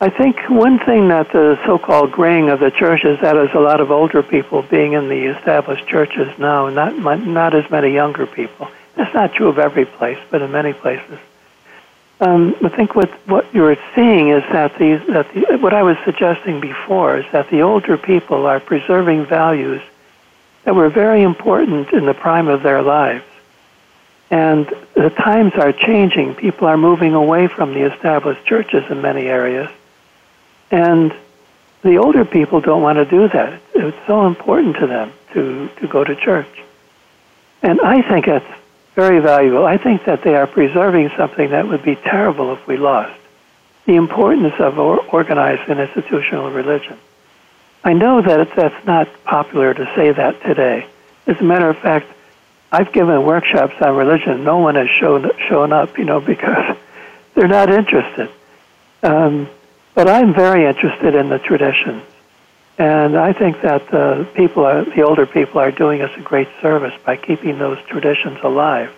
[0.00, 3.58] I think one thing that the so-called graying of the church is that there's a
[3.58, 8.24] lot of older people being in the established churches now, not not as many younger
[8.24, 8.68] people.
[8.94, 11.18] That's not true of every place, but in many places.
[12.20, 15.96] Um, I think what what you're seeing is that these that the, what I was
[16.04, 19.82] suggesting before is that the older people are preserving values
[20.62, 23.24] that were very important in the prime of their lives,
[24.32, 26.34] and the times are changing.
[26.34, 29.70] People are moving away from the established churches in many areas,
[30.70, 31.14] and
[31.82, 33.60] the older people don't want to do that.
[33.74, 36.62] It's so important to them to to go to church,
[37.62, 38.52] and I think that's
[38.94, 39.66] very valuable.
[39.66, 43.18] I think that they are preserving something that would be terrible if we lost
[43.84, 46.96] the importance of organized and institutional religion.
[47.84, 50.86] I know that that's not popular to say that today.
[51.26, 52.06] As a matter of fact,
[52.72, 54.44] I've given workshops on religion.
[54.44, 56.76] No one has shown shown up, you know, because
[57.34, 58.30] they're not interested.
[59.02, 59.48] Um,
[59.94, 62.02] but I'm very interested in the traditions,
[62.78, 66.48] and I think that the people, are, the older people, are doing us a great
[66.62, 68.90] service by keeping those traditions alive.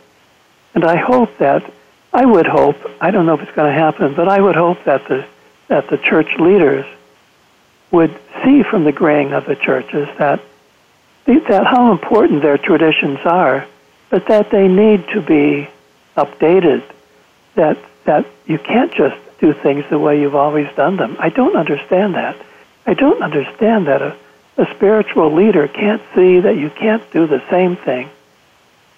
[0.73, 1.69] And I hope that,
[2.13, 4.85] I would hope, I don't know if it's going to happen, but I would hope
[4.85, 5.27] that the
[5.69, 6.85] that the church leaders
[7.91, 10.41] would see from the graying of the churches that
[11.27, 13.67] that how important their traditions are,
[14.11, 15.69] but that they need to be
[16.17, 16.83] updated.
[17.55, 21.17] That that you can't just do things the way you've always done them.
[21.19, 22.37] I don't understand that.
[22.87, 24.17] I don't understand that a,
[24.59, 28.11] a spiritual leader can't see that you can't do the same thing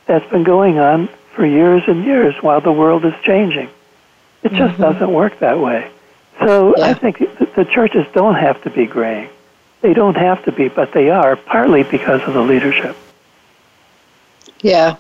[0.07, 3.69] that's been going on for years and years while the world is changing.
[4.43, 4.83] It just mm-hmm.
[4.83, 5.91] doesn't work that way.
[6.41, 6.87] So yeah.
[6.87, 7.19] I think
[7.55, 9.29] the churches don't have to be graying.
[9.83, 12.97] They don't have to be, but they are, partly because of the leadership.
[14.61, 14.97] Yeah.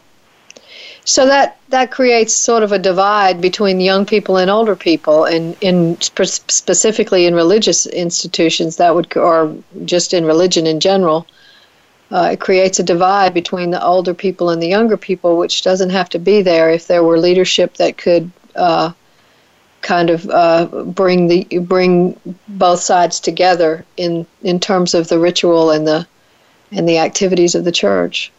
[1.04, 5.56] So that that creates sort of a divide between young people and older people, and
[5.60, 11.26] in specifically in religious institutions that would, or just in religion in general,
[12.10, 15.90] uh, it creates a divide between the older people and the younger people, which doesn't
[15.90, 18.92] have to be there if there were leadership that could uh,
[19.86, 22.18] kind of uh, bring the bring
[22.48, 26.06] both sides together in in terms of the ritual and the
[26.72, 28.32] and the activities of the church.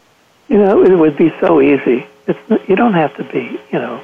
[0.48, 4.00] You know, it would be so easy it's, you don't have to be, you know,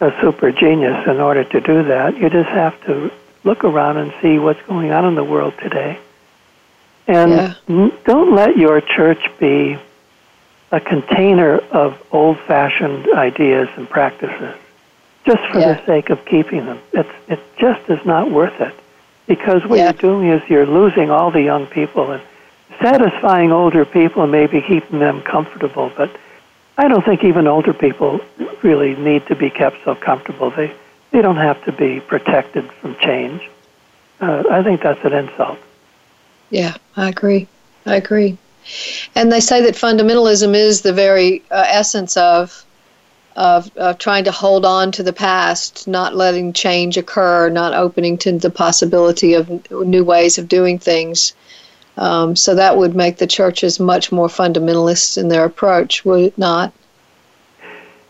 [0.00, 2.16] a super genius in order to do that.
[2.16, 3.12] You just have to
[3.44, 5.98] look around and see what's going on in the world today.
[7.06, 7.90] And yeah.
[8.04, 9.78] don't let your church be
[10.70, 14.56] a container of old fashioned ideas and practices
[15.24, 15.74] just for yeah.
[15.74, 16.80] the sake of keeping them.
[16.92, 18.74] It's, it just is not worth it.
[19.26, 19.84] Because what yeah.
[19.84, 22.22] you're doing is you're losing all the young people and
[22.80, 26.10] satisfying older people and maybe keeping them comfortable, but
[26.78, 28.20] I don't think even older people
[28.62, 30.50] really need to be kept so comfortable.
[30.50, 30.72] They
[31.10, 33.48] they don't have to be protected from change.
[34.20, 35.58] Uh, I think that's an insult.
[36.50, 37.48] Yeah, I agree.
[37.86, 38.36] I agree.
[39.14, 42.64] And they say that fundamentalism is the very uh, essence of,
[43.38, 48.18] of of trying to hold on to the past, not letting change occur, not opening
[48.18, 51.34] to the possibility of new ways of doing things.
[51.96, 56.38] Um, so that would make the churches much more fundamentalist in their approach, would it
[56.38, 56.72] not?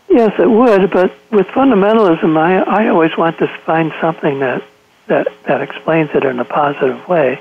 [0.09, 0.89] Yes, it would.
[0.89, 4.63] But with fundamentalism, I, I always want to find something that,
[5.07, 7.39] that, that explains it in a positive way.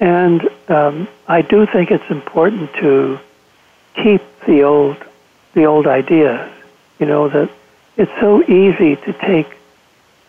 [0.00, 3.18] And um, I do think it's important to
[3.94, 4.98] keep the old,
[5.54, 6.52] the old ideas.
[6.98, 7.50] You know that
[7.96, 9.56] it's so easy to take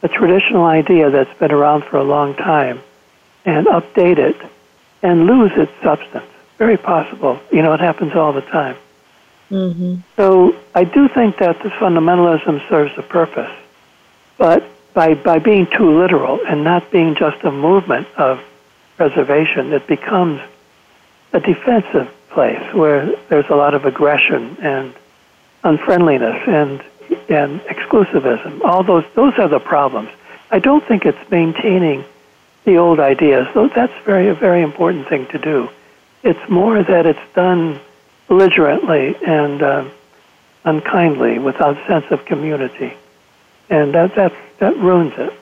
[0.03, 2.81] a traditional idea that's been around for a long time
[3.45, 4.37] and update it
[5.01, 6.25] and lose its substance.
[6.57, 7.39] Very possible.
[7.51, 8.77] You know, it happens all the time.
[9.49, 9.95] Mm-hmm.
[10.15, 13.51] So I do think that the fundamentalism serves a purpose,
[14.37, 18.43] but by by being too literal and not being just a movement of
[18.97, 20.41] preservation, it becomes
[21.31, 24.93] a defensive place where there's a lot of aggression and
[25.67, 26.83] unfriendliness and
[27.29, 28.63] and exclusivism.
[28.63, 30.09] All those those are the problems.
[30.51, 32.03] I don't think it's maintaining
[32.63, 33.47] the old ideas.
[33.53, 35.69] So that's very a very important thing to do.
[36.23, 37.79] It's more that it's done
[38.27, 39.85] belligerently and uh,
[40.65, 42.93] unkindly, without a sense of community,
[43.69, 45.33] and that that that ruins it.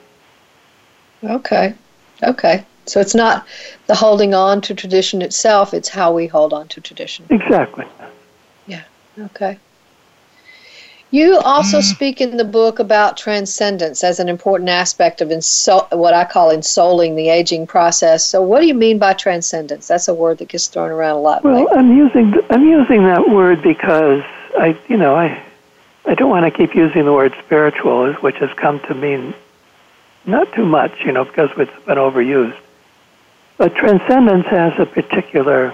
[1.24, 1.74] Okay,
[2.22, 2.64] okay.
[2.86, 3.44] So it's not
[3.88, 7.26] the holding on to tradition itself, it's how we hold on to tradition.
[7.30, 7.84] Exactly.
[8.68, 8.84] Yeah,
[9.18, 9.58] okay.
[11.12, 16.14] You also speak in the book about transcendence as an important aspect of insol- what
[16.14, 18.24] I call ensouling the aging process.
[18.24, 19.86] So, what do you mean by transcendence?
[19.86, 21.44] That's a word that gets thrown around a lot.
[21.44, 21.76] Well, lately.
[21.76, 24.24] I'm using I'm using that word because
[24.58, 25.40] I, you know, I
[26.06, 29.32] I don't want to keep using the word spiritual, which has come to mean
[30.24, 32.58] not too much, you know, because it's been overused.
[33.58, 35.72] But transcendence has a particular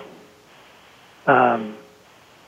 [1.27, 1.75] um,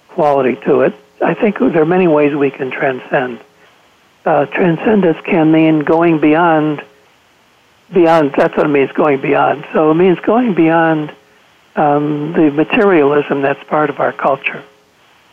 [0.09, 0.95] quality to it.
[1.25, 3.41] I think there are many ways we can transcend.
[4.25, 6.85] Uh, transcendence can mean going beyond.
[7.93, 8.35] Beyond.
[8.37, 8.93] That's what it means.
[8.93, 9.67] Going beyond.
[9.73, 11.15] So it means going beyond
[11.77, 14.63] um, the materialism that's part of our culture.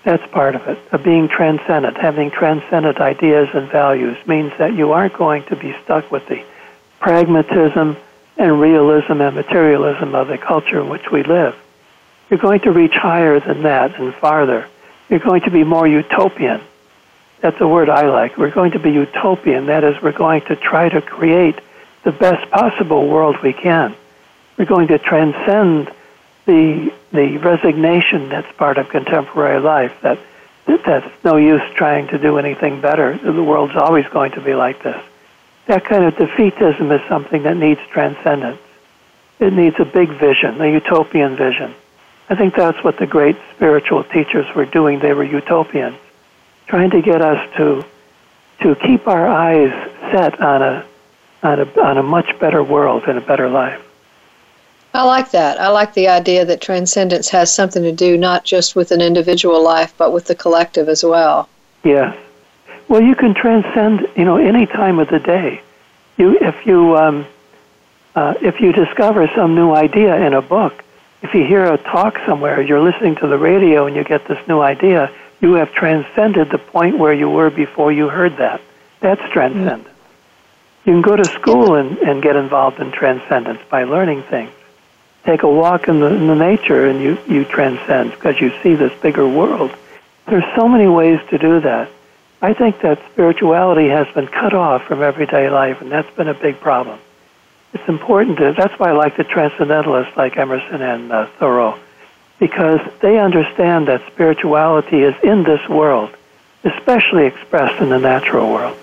[0.03, 0.79] That's part of it.
[0.91, 5.75] Of being transcendent, having transcendent ideas and values means that you aren't going to be
[5.83, 6.43] stuck with the
[6.99, 7.97] pragmatism
[8.37, 11.55] and realism and materialism of the culture in which we live.
[12.29, 14.67] You're going to reach higher than that and farther.
[15.11, 16.61] You're going to be more utopian.
[17.41, 18.37] That's a word I like.
[18.37, 19.65] We're going to be utopian.
[19.65, 21.59] That is, we're going to try to create
[22.03, 23.93] the best possible world we can.
[24.57, 25.91] We're going to transcend
[26.45, 29.93] the the resignation that's part of contemporary life.
[30.01, 30.17] That,
[30.65, 33.17] that that's no use trying to do anything better.
[33.17, 35.03] The world's always going to be like this.
[35.65, 38.61] That kind of defeatism is something that needs transcendence.
[39.39, 41.75] It needs a big vision, a utopian vision.
[42.31, 44.99] I think that's what the great spiritual teachers were doing.
[44.99, 45.97] They were utopians,
[46.65, 47.85] trying to get us to
[48.61, 49.73] to keep our eyes
[50.11, 50.85] set on a
[51.43, 53.85] on a on a much better world and a better life.
[54.93, 55.59] I like that.
[55.59, 59.61] I like the idea that transcendence has something to do not just with an individual
[59.61, 61.49] life, but with the collective as well.
[61.83, 62.15] Yes.
[62.87, 65.61] Well, you can transcend, you know, any time of the day.
[66.17, 67.25] You, if you, um,
[68.15, 70.83] uh, if you discover some new idea in a book,
[71.21, 74.39] if you hear a talk somewhere, you're listening to the radio and you get this
[74.47, 78.61] new idea, you have transcended the point where you were before you heard that.
[78.99, 79.87] That's transcendence.
[79.87, 80.85] Mm.
[80.85, 84.51] You can go to school and, and get involved in transcendence by learning things.
[85.23, 88.73] Take a walk in the, in the nature and you, you transcend because you see
[88.73, 89.71] this bigger world.
[90.27, 91.91] There's so many ways to do that.
[92.41, 96.33] I think that spirituality has been cut off from everyday life, and that's been a
[96.33, 96.99] big problem.
[97.73, 101.79] It's important to, that's why I like the transcendentalists like Emerson and uh, Thoreau,
[102.39, 106.09] because they understand that spirituality is in this world,
[106.63, 108.77] especially expressed in the natural world.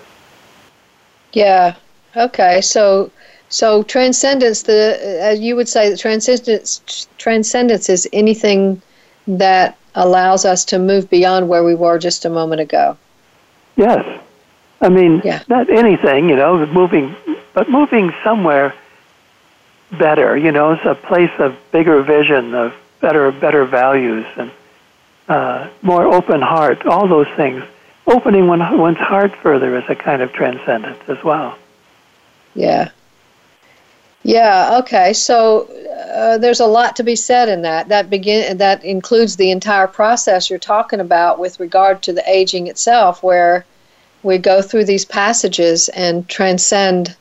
[1.33, 1.75] Yeah.
[2.15, 2.61] Okay.
[2.61, 3.11] So,
[3.49, 4.63] so transcendence.
[4.63, 7.07] The as you would say, that transcendence.
[7.19, 8.81] Transcendence is anything
[9.27, 12.97] that allows us to move beyond where we were just a moment ago.
[13.75, 14.03] Yes.
[14.81, 15.43] I mean, Yeah.
[15.47, 17.15] not anything, you know, moving,
[17.53, 18.73] but moving somewhere
[19.91, 24.51] better, you know, it's a place of bigger vision, of better, better values, and
[25.27, 27.63] uh, more open heart, all those things.
[28.07, 31.57] Opening one, one's heart further is a kind of transcendence as well.
[32.55, 32.89] Yeah.
[34.23, 34.79] Yeah.
[34.79, 35.13] Okay.
[35.13, 35.69] So
[36.13, 37.87] uh, there's a lot to be said in that.
[37.89, 42.67] That begin that includes the entire process you're talking about with regard to the aging
[42.67, 43.65] itself, where
[44.23, 47.15] we go through these passages and transcend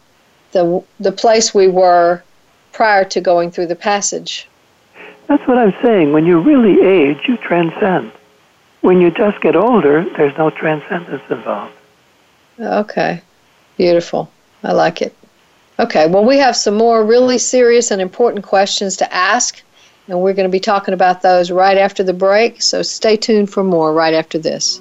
[0.53, 2.23] the the place we were
[2.79, 4.47] prior to going through the passage.
[5.27, 6.13] That's what I'm saying.
[6.13, 8.13] When you really age, you transcend.
[8.83, 11.75] When you just get older, there's no transcendence involved.
[12.61, 13.21] Okay.
[13.77, 14.31] Beautiful.
[14.63, 15.13] I like it.
[15.81, 19.61] Okay, well, we have some more really serious and important questions to ask,
[20.07, 23.51] and we're going to be talking about those right after the break, so stay tuned
[23.51, 24.81] for more right after this.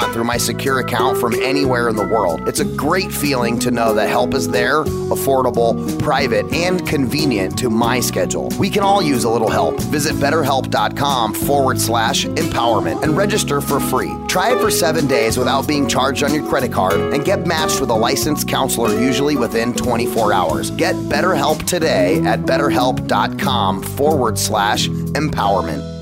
[0.00, 2.46] want through my secure account from anywhere in the world.
[2.48, 7.70] It's a great feeling to know that help is there, affordable, private, and convenient to
[7.70, 8.48] my schedule.
[8.60, 9.80] We can all use a little help.
[9.90, 14.14] Visit betterhelp.com forward slash empowerment and register for free.
[14.28, 17.80] Try it for seven days without being charged on your credit card and get matched
[17.80, 20.70] with a licensed counselor usually within 24 hours.
[20.70, 25.97] Get BetterHelp today at betterhelp.com forward slash empowerment.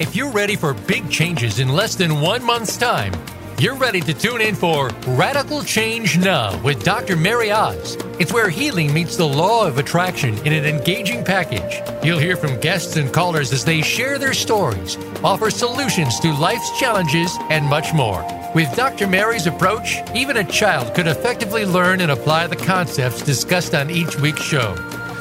[0.00, 3.12] If you're ready for big changes in less than one month's time,
[3.58, 7.16] you're ready to tune in for Radical Change Now with Dr.
[7.16, 7.98] Mary Oz.
[8.18, 11.82] It's where healing meets the law of attraction in an engaging package.
[12.02, 16.80] You'll hear from guests and callers as they share their stories, offer solutions to life's
[16.80, 18.24] challenges, and much more.
[18.54, 19.06] With Dr.
[19.06, 24.16] Mary's approach, even a child could effectively learn and apply the concepts discussed on each
[24.16, 24.74] week's show.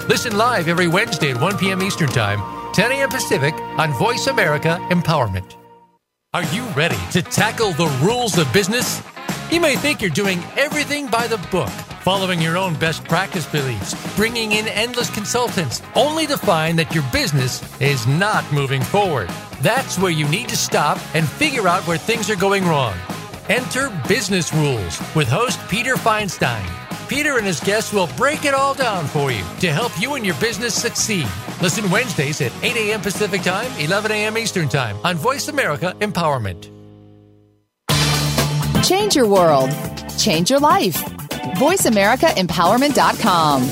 [0.08, 1.84] Listen live every Wednesday at 1 p.m.
[1.84, 3.10] Eastern Time 10 a.m.
[3.10, 5.58] Pacific on Voice America Empowerment.
[6.34, 9.04] Are you ready to tackle the rules of business?
[9.52, 11.68] You may think you're doing everything by the book,
[12.06, 17.04] following your own best practice beliefs, bringing in endless consultants, only to find that your
[17.12, 19.30] business is not moving forward.
[19.60, 22.96] That's where you need to stop and figure out where things are going wrong.
[23.50, 26.89] Enter Business Rules with host Peter Feinstein.
[27.10, 30.24] Peter and his guests will break it all down for you to help you and
[30.26, 31.28] your business succeed.
[31.60, 33.01] Listen Wednesdays at 8 a.m.
[33.01, 34.38] Pacific Time, 11 a.m.
[34.38, 36.70] Eastern Time on Voice America Empowerment.
[38.84, 39.72] Change your world.
[40.18, 41.03] Change your life.
[41.57, 43.64] VoiceAmericaEmpowerment.com.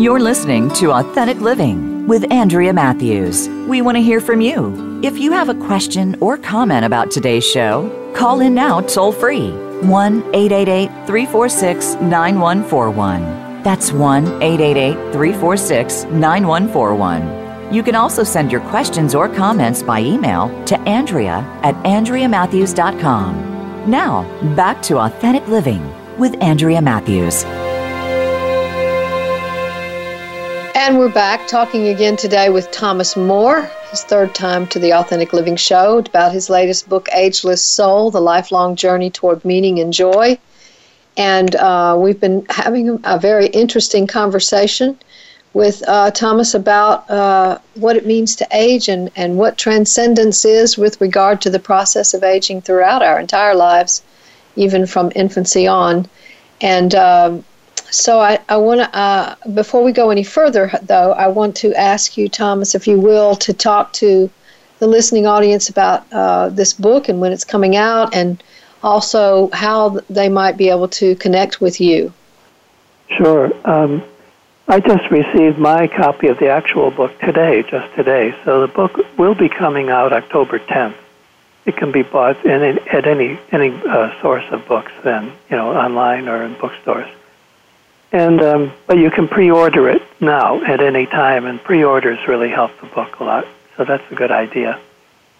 [0.00, 3.48] You're listening to Authentic Living with Andrea Matthews.
[3.68, 4.91] We want to hear from you.
[5.02, 9.50] If you have a question or comment about today's show, call in now toll free
[9.50, 13.62] 1 888 346 9141.
[13.64, 17.74] That's 1 888 346 9141.
[17.74, 23.90] You can also send your questions or comments by email to Andrea at AndreaMatthews.com.
[23.90, 24.22] Now,
[24.54, 25.82] back to Authentic Living
[26.16, 27.42] with Andrea Matthews.
[30.76, 35.34] And we're back talking again today with Thomas Moore, his third time to the Authentic
[35.34, 40.38] Living Show, about his latest book, Ageless Soul The Lifelong Journey Toward Meaning and Joy.
[41.18, 44.98] And uh, we've been having a very interesting conversation
[45.52, 50.78] with uh, Thomas about uh, what it means to age and, and what transcendence is
[50.78, 54.02] with regard to the process of aging throughout our entire lives,
[54.56, 56.08] even from infancy on.
[56.62, 57.44] And um,
[57.92, 61.74] so I, I want to, uh, before we go any further, though, I want to
[61.74, 64.30] ask you, Thomas, if you will, to talk to
[64.78, 68.42] the listening audience about uh, this book and when it's coming out, and
[68.82, 72.12] also how they might be able to connect with you.
[73.08, 73.52] Sure.
[73.68, 74.02] Um,
[74.68, 78.34] I just received my copy of the actual book today, just today.
[78.44, 80.96] So the book will be coming out October 10th.
[81.66, 85.76] It can be bought in, at any any uh, source of books, then you know,
[85.76, 87.08] online or in bookstores.
[88.12, 92.78] And um, but you can pre-order it now at any time, and pre-orders really help
[92.80, 93.46] the book a lot.
[93.76, 94.78] So that's a good idea.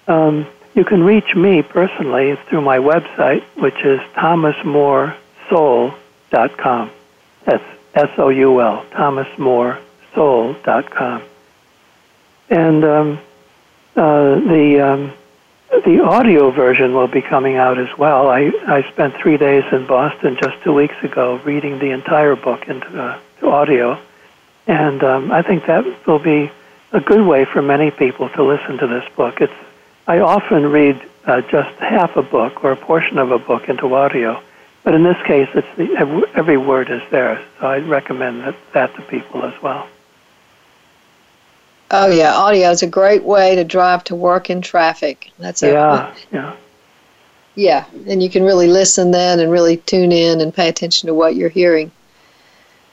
[0.08, 6.90] Um, you can reach me personally through my website, which is thomasmooresoul.com.
[7.44, 7.64] That's
[7.94, 11.22] S-O-U-L, thomasmooresoul.com.
[12.48, 13.18] And um,
[13.96, 15.12] uh, the um,
[15.84, 18.28] the audio version will be coming out as well.
[18.28, 22.68] I, I spent three days in Boston just two weeks ago reading the entire book
[22.68, 23.98] into uh, audio,
[24.66, 26.50] and um, I think that will be
[26.92, 29.40] a good way for many people to listen to this book.
[29.40, 29.52] It's
[30.06, 33.94] I often read uh, just half a book or a portion of a book into
[33.94, 34.42] audio,
[34.84, 35.96] but in this case, it's the,
[36.34, 37.42] every, word is there.
[37.60, 39.88] So I recommend that, that to people as well.
[41.94, 45.30] Oh yeah, audio is a great way to drive to work in traffic.
[45.38, 46.56] That's a, yeah, yeah,
[47.54, 51.14] yeah, and you can really listen then and really tune in and pay attention to
[51.14, 51.92] what you're hearing.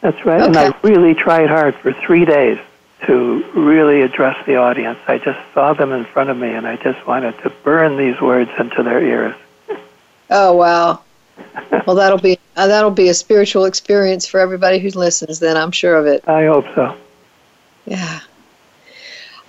[0.01, 0.41] That's right.
[0.41, 0.47] Okay.
[0.47, 2.59] And I really tried hard for three days
[3.05, 4.99] to really address the audience.
[5.07, 8.19] I just saw them in front of me, and I just wanted to burn these
[8.19, 9.35] words into their ears.
[10.29, 11.03] Oh wow!
[11.87, 15.39] well, that'll be uh, that'll be a spiritual experience for everybody who listens.
[15.39, 16.27] Then I'm sure of it.
[16.27, 16.97] I hope so.
[17.85, 18.19] Yeah.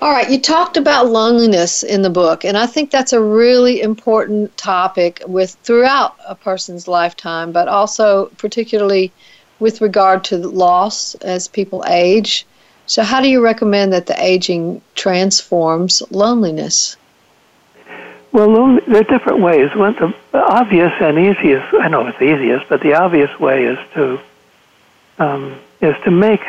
[0.03, 3.83] All right, you talked about loneliness in the book, and I think that's a really
[3.83, 9.13] important topic with throughout a person's lifetime, but also particularly
[9.59, 12.47] with regard to loss as people age.
[12.87, 16.97] So, how do you recommend that the aging transforms loneliness?
[18.33, 19.69] Well, there are different ways.
[19.77, 23.79] One, the obvious and easiest, I know it's the easiest, but the obvious way is
[23.93, 24.19] to
[25.19, 26.45] um, is to make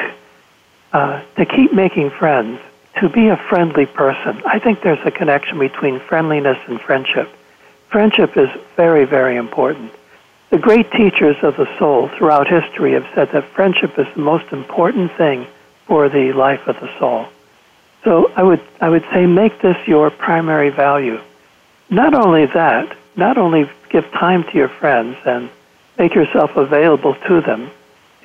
[0.93, 2.61] uh, to keep making friends
[2.99, 4.41] to be a friendly person.
[4.45, 7.29] I think there's a connection between friendliness and friendship.
[7.89, 9.91] Friendship is very, very important.
[10.49, 14.51] The great teachers of the soul throughout history have said that friendship is the most
[14.51, 15.47] important thing
[15.85, 17.27] for the life of the soul.
[18.03, 21.21] So I would, I would say make this your primary value.
[21.89, 25.49] Not only that, not only give time to your friends and
[25.97, 27.69] make yourself available to them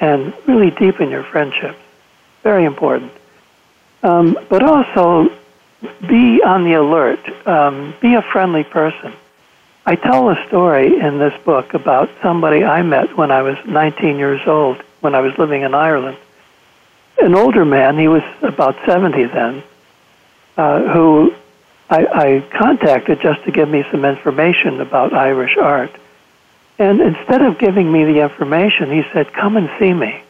[0.01, 1.79] and really deepen your friendships.
[2.43, 3.12] Very important.
[4.07, 5.29] Um, but also
[6.09, 7.19] be on the alert.
[7.45, 9.13] Um, be a friendly person.
[9.85, 14.17] I tell a story in this book about somebody I met when I was 19
[14.17, 16.19] years old, when I was living in Ireland.
[17.21, 19.65] An older man, he was about 70 then,
[20.57, 21.35] uh, who
[21.91, 25.91] I, I contacted just to give me some information about Irish art.
[26.79, 30.23] And instead of giving me the information, he said, Come and see me.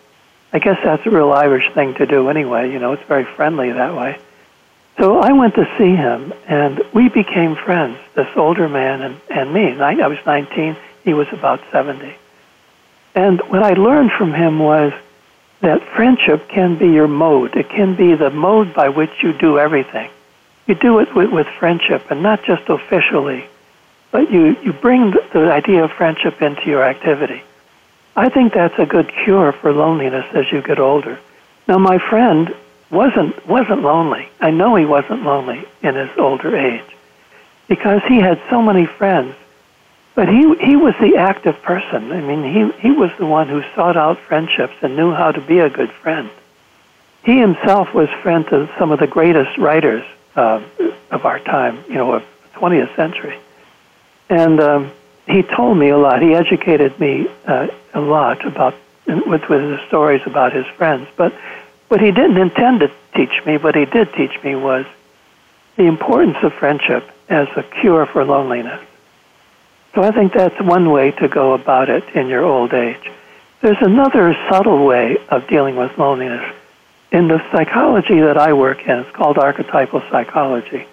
[0.53, 2.73] I guess that's a real Irish thing to do anyway.
[2.73, 4.19] You know, it's very friendly that way.
[4.99, 9.53] So I went to see him, and we became friends, this older man and, and
[9.53, 9.79] me.
[9.79, 12.15] I was 19, he was about 70.
[13.15, 14.93] And what I learned from him was
[15.61, 17.57] that friendship can be your mode.
[17.57, 20.11] It can be the mode by which you do everything.
[20.67, 23.45] You do it with, with friendship, and not just officially,
[24.11, 27.43] but you, you bring the, the idea of friendship into your activity.
[28.17, 31.19] I think that's a good cure for loneliness as you get older.
[31.69, 32.55] Now, my friend
[32.91, 34.29] wasn't wasn't lonely.
[34.41, 36.97] I know he wasn't lonely in his older age
[37.69, 39.35] because he had so many friends.
[40.15, 42.11] But he he was the active person.
[42.11, 45.41] I mean, he he was the one who sought out friendships and knew how to
[45.41, 46.31] be a good friend.
[47.23, 50.05] He himself was friend to some of the greatest writers
[50.37, 50.63] uh,
[51.11, 53.37] of our time, you know, of the 20th century.
[54.31, 54.93] And um,
[55.27, 56.23] he told me a lot.
[56.23, 58.75] He educated me uh, a lot about
[59.07, 61.09] with with his stories about his friends.
[61.17, 61.33] But
[61.89, 64.87] what he didn't intend to teach me, what he did teach me was
[65.77, 68.81] the importance of friendship as a cure for loneliness.
[69.95, 73.11] So I think that's one way to go about it in your old age.
[73.63, 76.55] There's another subtle way of dealing with loneliness.
[77.11, 80.87] In the psychology that I work in, it's called archetypal psychology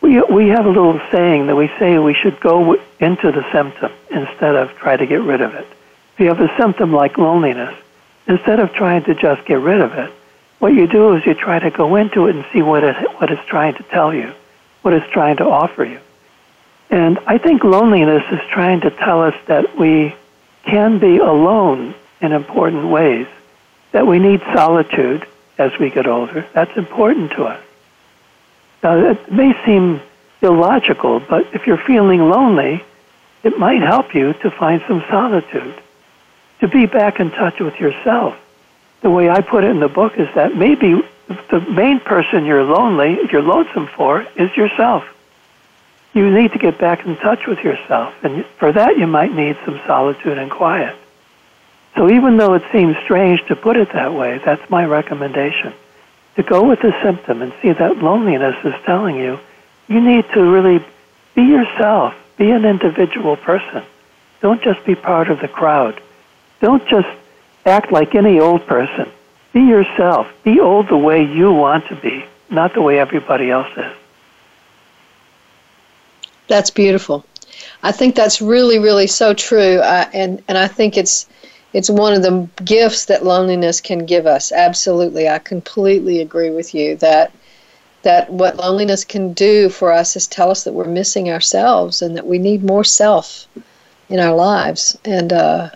[0.00, 3.92] we, we have a little saying that we say we should go into the symptom
[4.10, 5.66] instead of try to get rid of it.
[6.14, 7.74] If you have a symptom like loneliness,
[8.26, 10.12] instead of trying to just get rid of it,
[10.58, 13.30] what you do is you try to go into it and see what it what
[13.30, 14.32] it's trying to tell you,
[14.82, 16.00] what it's trying to offer you.
[16.90, 20.14] And I think loneliness is trying to tell us that we
[20.64, 23.26] can be alone in important ways,
[23.92, 25.26] that we need solitude
[25.58, 26.46] as we get older.
[26.52, 27.62] That's important to us.
[28.82, 30.00] Now, it may seem
[30.40, 32.84] illogical, but if you're feeling lonely,
[33.42, 35.74] it might help you to find some solitude,
[36.60, 38.36] to be back in touch with yourself.
[39.00, 41.02] The way I put it in the book is that maybe
[41.50, 45.04] the main person you're lonely, you're lonesome for, is yourself.
[46.14, 49.56] You need to get back in touch with yourself, and for that you might need
[49.64, 50.96] some solitude and quiet.
[51.96, 55.74] So even though it seems strange to put it that way, that's my recommendation
[56.38, 59.40] to go with the symptom and see that loneliness is telling you
[59.88, 60.78] you need to really
[61.34, 63.82] be yourself, be an individual person.
[64.40, 66.00] Don't just be part of the crowd.
[66.60, 67.08] Don't just
[67.66, 69.10] act like any old person.
[69.52, 70.32] Be yourself.
[70.44, 73.92] Be old the way you want to be, not the way everybody else is.
[76.46, 77.26] That's beautiful.
[77.82, 81.26] I think that's really, really so true, uh, and and I think it's
[81.72, 84.52] it's one of the gifts that loneliness can give us.
[84.52, 87.32] Absolutely, I completely agree with you that
[88.02, 92.16] that what loneliness can do for us is tell us that we're missing ourselves and
[92.16, 93.46] that we need more self
[94.08, 95.68] in our lives and uh,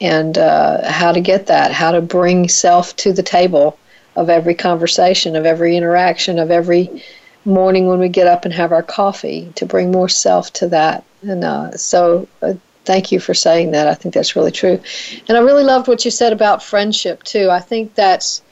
[0.00, 3.78] and uh, how to get that, how to bring self to the table
[4.16, 7.02] of every conversation, of every interaction, of every
[7.44, 11.04] morning when we get up and have our coffee, to bring more self to that.
[11.22, 12.54] And uh, so uh,
[12.84, 13.88] thank you for saying that.
[13.88, 14.80] I think that's really true.
[15.28, 17.50] And I really loved what you said about friendship, too.
[17.50, 18.42] I think that's,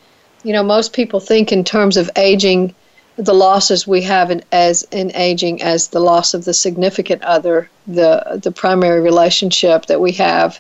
[0.44, 2.74] you know, most people think in terms of aging,
[3.16, 7.68] the losses we have in, as in aging as the loss of the significant other,
[7.86, 10.58] the the primary relationship that we have,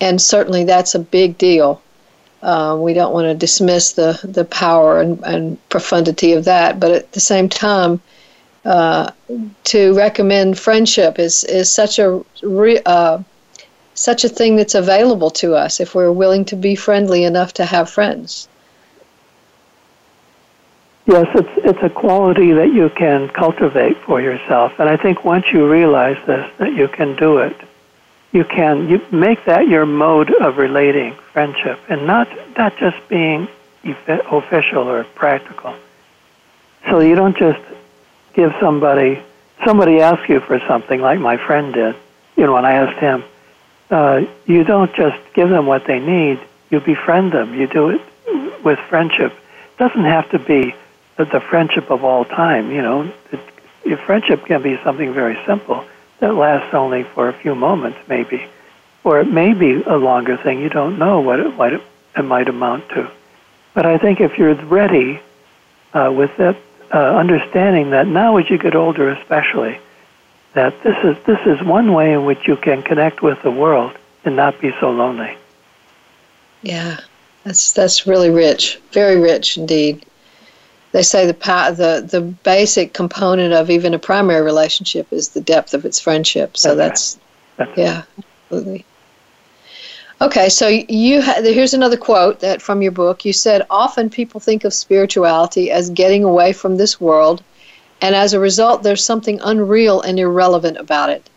[0.00, 1.80] and certainly that's a big deal.
[2.42, 6.90] Uh, we don't want to dismiss the the power and, and profundity of that, but
[6.90, 8.00] at the same time,
[8.66, 9.10] uh,
[9.64, 13.22] to recommend friendship is is such a re, uh,
[13.94, 17.64] such a thing that's available to us if we're willing to be friendly enough to
[17.64, 18.48] have friends.
[21.06, 25.46] Yes, it's it's a quality that you can cultivate for yourself, and I think once
[25.52, 27.56] you realize this, that you can do it,
[28.32, 33.48] you can you make that your mode of relating friendship, and not not just being
[34.30, 35.74] official or practical
[36.90, 37.60] So you don't just
[38.36, 39.20] give somebody,
[39.64, 41.96] somebody asks you for something like my friend did,
[42.36, 43.24] you know, when I asked him,
[43.90, 46.38] uh, you don't just give them what they need,
[46.70, 47.54] you befriend them.
[47.54, 48.00] You do it
[48.62, 49.32] with friendship.
[49.32, 50.74] It doesn't have to be
[51.16, 53.10] the, friendship of all time, you know.
[53.32, 53.40] It,
[53.84, 55.84] your friendship can be something very simple
[56.18, 58.46] that lasts only for a few moments, maybe.
[59.04, 60.60] Or it may be a longer thing.
[60.60, 61.82] You don't know what it, what it,
[62.16, 63.10] it might amount to.
[63.74, 65.20] But I think if you're ready
[65.94, 66.56] uh, with that
[66.92, 69.78] uh, understanding that now as you get older especially,
[70.54, 73.92] that this is, this is one way in which you can connect with the world
[74.24, 75.36] and not be so lonely.
[76.62, 76.98] Yeah,
[77.44, 80.04] that's, that's really rich, very rich indeed
[80.96, 85.74] they say the the the basic component of even a primary relationship is the depth
[85.74, 86.56] of its friendship.
[86.56, 87.18] So that's,
[87.58, 88.02] that's, that's yeah,
[88.48, 88.86] absolutely.
[90.20, 93.24] Okay, so you ha- here's another quote that from your book.
[93.26, 97.42] You said often people think of spirituality as getting away from this world,
[98.00, 101.28] and as a result, there's something unreal and irrelevant about it.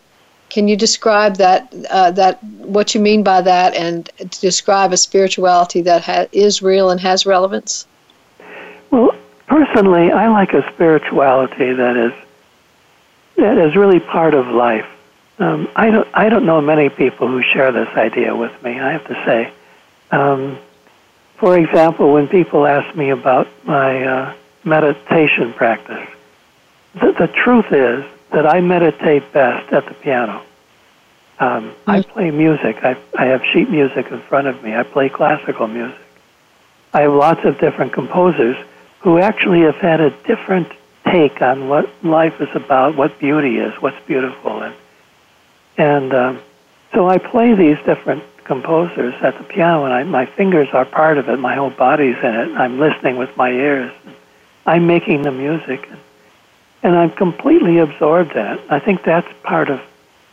[0.49, 4.09] Can you describe that uh, that what you mean by that, and
[4.39, 7.85] describe a spirituality that ha- is real and has relevance?
[8.91, 9.11] Well,
[9.47, 12.13] personally, I like a spirituality that is
[13.35, 14.87] that is really part of life.
[15.39, 18.79] Um, I don't I don't know many people who share this idea with me.
[18.79, 19.53] I have to say.
[20.11, 20.57] Um,
[21.37, 24.33] for example, when people ask me about my uh,
[24.65, 26.09] meditation practice,
[26.93, 30.43] the, the truth is that I meditate best at the piano.
[31.39, 32.07] Um, I mm.
[32.09, 32.83] play music.
[32.83, 34.75] I, I have sheet music in front of me.
[34.75, 35.97] I play classical music.
[36.93, 38.57] I have lots of different composers
[38.99, 40.67] who actually have had a different
[41.05, 44.75] take on what life is about, what beauty is, what's beautiful, and
[45.79, 46.39] and um,
[46.93, 51.17] so I play these different composers at the piano, and I, my fingers are part
[51.17, 51.37] of it.
[51.37, 52.51] My whole body's in it.
[52.55, 53.91] I'm listening with my ears.
[54.65, 55.89] I'm making the music,
[56.83, 58.59] and I'm completely absorbed in it.
[58.69, 59.81] I think that's part of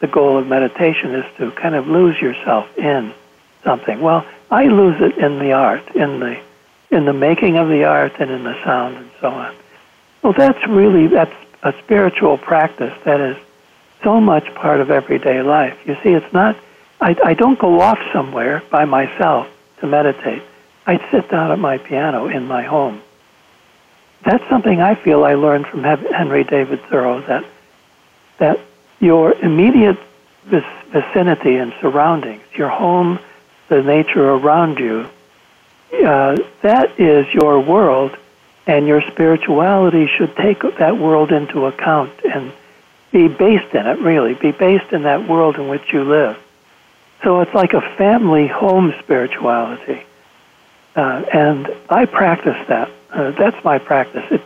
[0.00, 3.14] the goal of meditation is to kind of lose yourself in
[3.62, 4.00] something.
[4.00, 6.40] Well, I lose it in the art, in the
[6.90, 9.54] in the making of the art and in the sound and so on.
[10.22, 13.36] Well, that's really that's a spiritual practice that is
[14.02, 15.78] so much part of everyday life.
[15.86, 16.56] You see, it's not.
[17.00, 19.48] I, I don't go off somewhere by myself
[19.80, 20.42] to meditate.
[20.86, 23.02] I sit down at my piano in my home.
[24.24, 27.44] That's something I feel I learned from Henry David Thoreau that
[28.38, 28.60] that
[29.00, 29.98] your immediate
[30.44, 33.18] vicinity and surroundings, your home,
[33.68, 35.08] the nature around you,
[36.04, 38.16] uh, that is your world,
[38.66, 42.52] and your spirituality should take that world into account and
[43.16, 46.38] be based in it, really, be based in that world in which you live.
[47.22, 50.02] So it's like a family home spirituality.
[50.94, 52.90] Uh, and I practice that.
[53.10, 54.24] Uh, that's my practice.
[54.30, 54.42] It,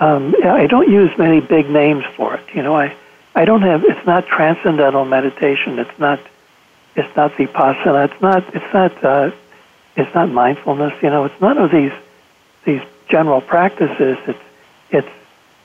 [0.00, 2.44] um, I don't use many big names for it.
[2.54, 2.96] You know, I,
[3.36, 3.84] I don't have.
[3.84, 5.78] It's not transcendental meditation.
[5.78, 6.18] It's not.
[6.96, 8.10] It's not vipassana.
[8.10, 8.54] It's not.
[8.54, 9.30] It's not uh,
[9.96, 10.94] it's not mindfulness.
[11.02, 11.92] You know, it's none of these
[12.64, 14.18] these general practices.
[14.26, 14.44] It's
[14.90, 15.19] it's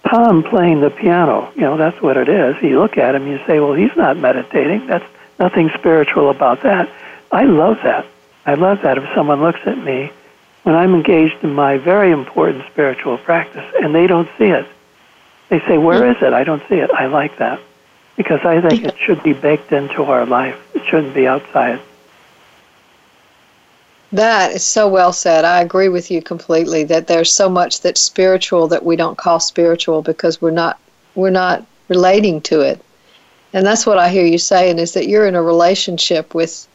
[0.08, 1.52] Tom playing the piano.
[1.56, 2.56] You know, that's what it is.
[2.62, 4.88] You look at him, you say, well, he's not meditating.
[4.88, 5.06] That's
[5.40, 6.90] nothing spiritual about that.
[7.32, 8.06] I love that.
[8.46, 10.12] I love that if someone looks at me
[10.64, 14.68] when I'm engaged in my very important spiritual practice and they don't see it.
[15.50, 16.34] They say, where is it?
[16.34, 16.92] I don't see it.
[16.92, 17.60] I like that
[18.16, 20.60] because I think it should be baked into our life.
[20.76, 21.80] It shouldn't be outside.
[24.16, 25.44] That is so well said.
[25.44, 29.42] I agree with you completely that there's so much that's spiritual that we don't call
[29.42, 30.80] spiritual because we're not
[31.16, 32.80] we're not relating to it.
[33.52, 36.66] And that's what I hear you saying is that you're in a relationship with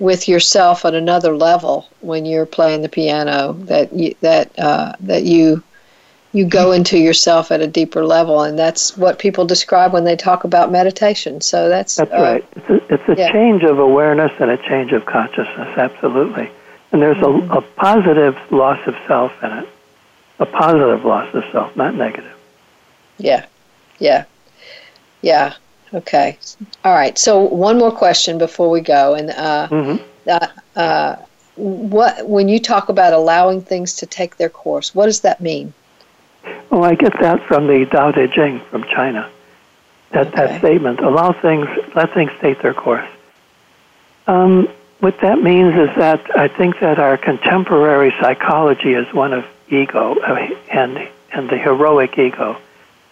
[0.00, 5.22] with yourself at another level when you're playing the piano that you, that uh, that
[5.22, 5.62] you
[6.32, 10.16] you go into yourself at a deeper level and that's what people describe when they
[10.16, 13.30] talk about meditation so that's that's uh, right it's a, it's a yeah.
[13.30, 16.50] change of awareness and a change of consciousness absolutely
[16.94, 19.68] and there's a, a positive loss of self in it.
[20.38, 22.36] A positive loss of self, not negative.
[23.18, 23.46] Yeah,
[23.98, 24.24] yeah,
[25.20, 25.54] yeah.
[25.92, 26.38] Okay.
[26.84, 27.18] All right.
[27.18, 30.04] So one more question before we go, and uh, mm-hmm.
[30.28, 31.16] uh, uh,
[31.56, 35.74] what when you talk about allowing things to take their course, what does that mean?
[36.70, 39.28] Well, I get that from the Tao Te Ching from China.
[40.12, 40.36] That okay.
[40.36, 41.66] that statement: allow things,
[41.96, 43.08] let things take their course.
[44.28, 44.68] Um,
[45.04, 50.14] what that means is that I think that our contemporary psychology is one of ego
[50.18, 52.56] uh, and and the heroic ego,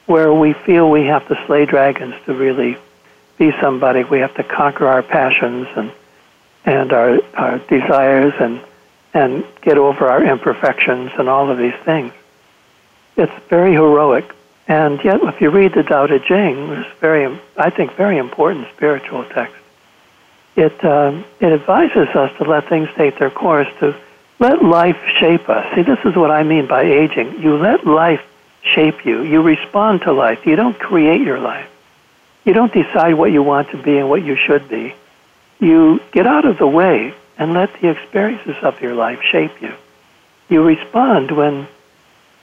[0.06, 2.78] where we feel we have to slay dragons to really
[3.36, 4.04] be somebody.
[4.04, 5.92] We have to conquer our passions and
[6.64, 8.62] and our our desires and
[9.12, 12.10] and get over our imperfections and all of these things.
[13.18, 14.24] it's very heroic.
[14.66, 18.68] And yet, if you read the Tao Te Ching, it's very, I think, very important
[18.74, 19.61] spiritual text.
[20.54, 23.96] It um, it advises us to let things take their course, to
[24.38, 25.74] let life shape us.
[25.74, 27.40] See, this is what I mean by aging.
[27.40, 28.22] You let life
[28.62, 29.22] shape you.
[29.22, 30.46] You respond to life.
[30.46, 31.68] You don't create your life.
[32.44, 34.94] You don't decide what you want to be and what you should be.
[35.60, 39.72] You get out of the way and let the experiences of your life shape you.
[40.48, 41.66] You respond when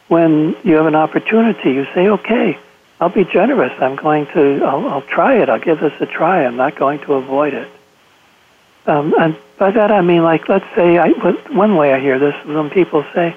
[0.07, 1.73] when you have an opportunity.
[1.73, 2.57] You say, "Okay,
[2.99, 3.73] I'll be generous.
[3.79, 4.63] I'm going to.
[4.63, 5.49] I'll, I'll try it.
[5.49, 6.45] I'll give this a try.
[6.45, 7.67] I'm not going to avoid it."
[8.89, 11.09] Um, and by that I mean, like, let's say, I,
[11.51, 13.35] one way I hear this is when people say,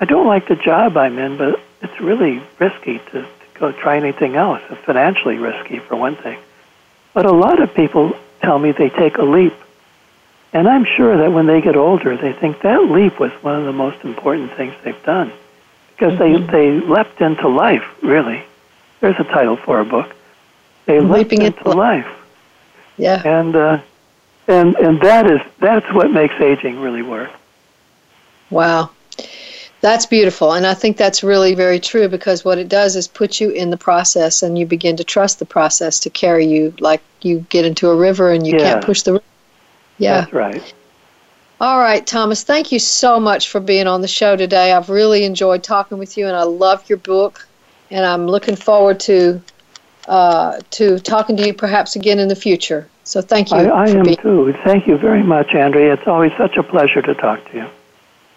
[0.00, 3.96] "I don't like the job I'm in, but it's really risky to, to go try
[3.96, 4.62] anything else.
[4.70, 6.38] It's financially risky, for one thing."
[7.14, 9.54] But a lot of people tell me they take a leap
[10.52, 13.64] and I'm sure that when they get older, they think that leap was one of
[13.64, 15.32] the most important things they've done
[15.94, 16.46] because mm-hmm.
[16.52, 18.44] they, they leapt into life, really.
[19.00, 20.14] There's a title for a book.
[20.84, 22.08] They Leaping leapt into life.
[22.98, 23.22] Yeah.
[23.24, 23.80] And, uh,
[24.48, 27.30] and, and that is, that's what makes aging really work.
[28.50, 28.90] Wow.
[29.80, 30.52] That's beautiful.
[30.52, 33.70] And I think that's really very true because what it does is put you in
[33.70, 37.64] the process and you begin to trust the process to carry you like you get
[37.64, 39.24] into a river and you can't push the river
[39.98, 40.22] yeah.
[40.22, 40.74] That's right.
[41.60, 44.72] All right, Thomas, thank you so much for being on the show today.
[44.72, 47.46] I've really enjoyed talking with you, and I love your book,
[47.88, 49.40] and I'm looking forward to
[50.08, 52.88] uh, to talking to you perhaps again in the future.
[53.04, 53.56] So thank you.
[53.56, 54.54] I, I am being- too.
[54.64, 55.94] Thank you very much, Andrea.
[55.94, 57.66] It's always such a pleasure to talk to you.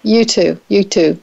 [0.03, 0.59] You too.
[0.69, 1.19] You too.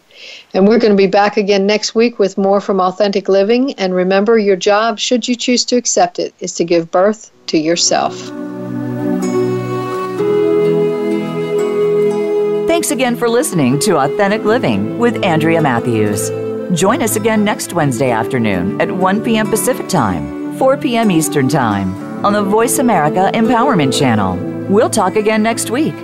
[0.54, 3.74] And we're going to be back again next week with more from Authentic Living.
[3.74, 7.58] And remember, your job, should you choose to accept it, is to give birth to
[7.58, 8.16] yourself.
[12.68, 16.30] Thanks again for listening to Authentic Living with Andrea Matthews.
[16.78, 19.48] Join us again next Wednesday afternoon at 1 p.m.
[19.48, 21.10] Pacific Time, 4 p.m.
[21.10, 24.36] Eastern Time on the Voice America Empowerment Channel.
[24.68, 25.94] We'll talk again next week.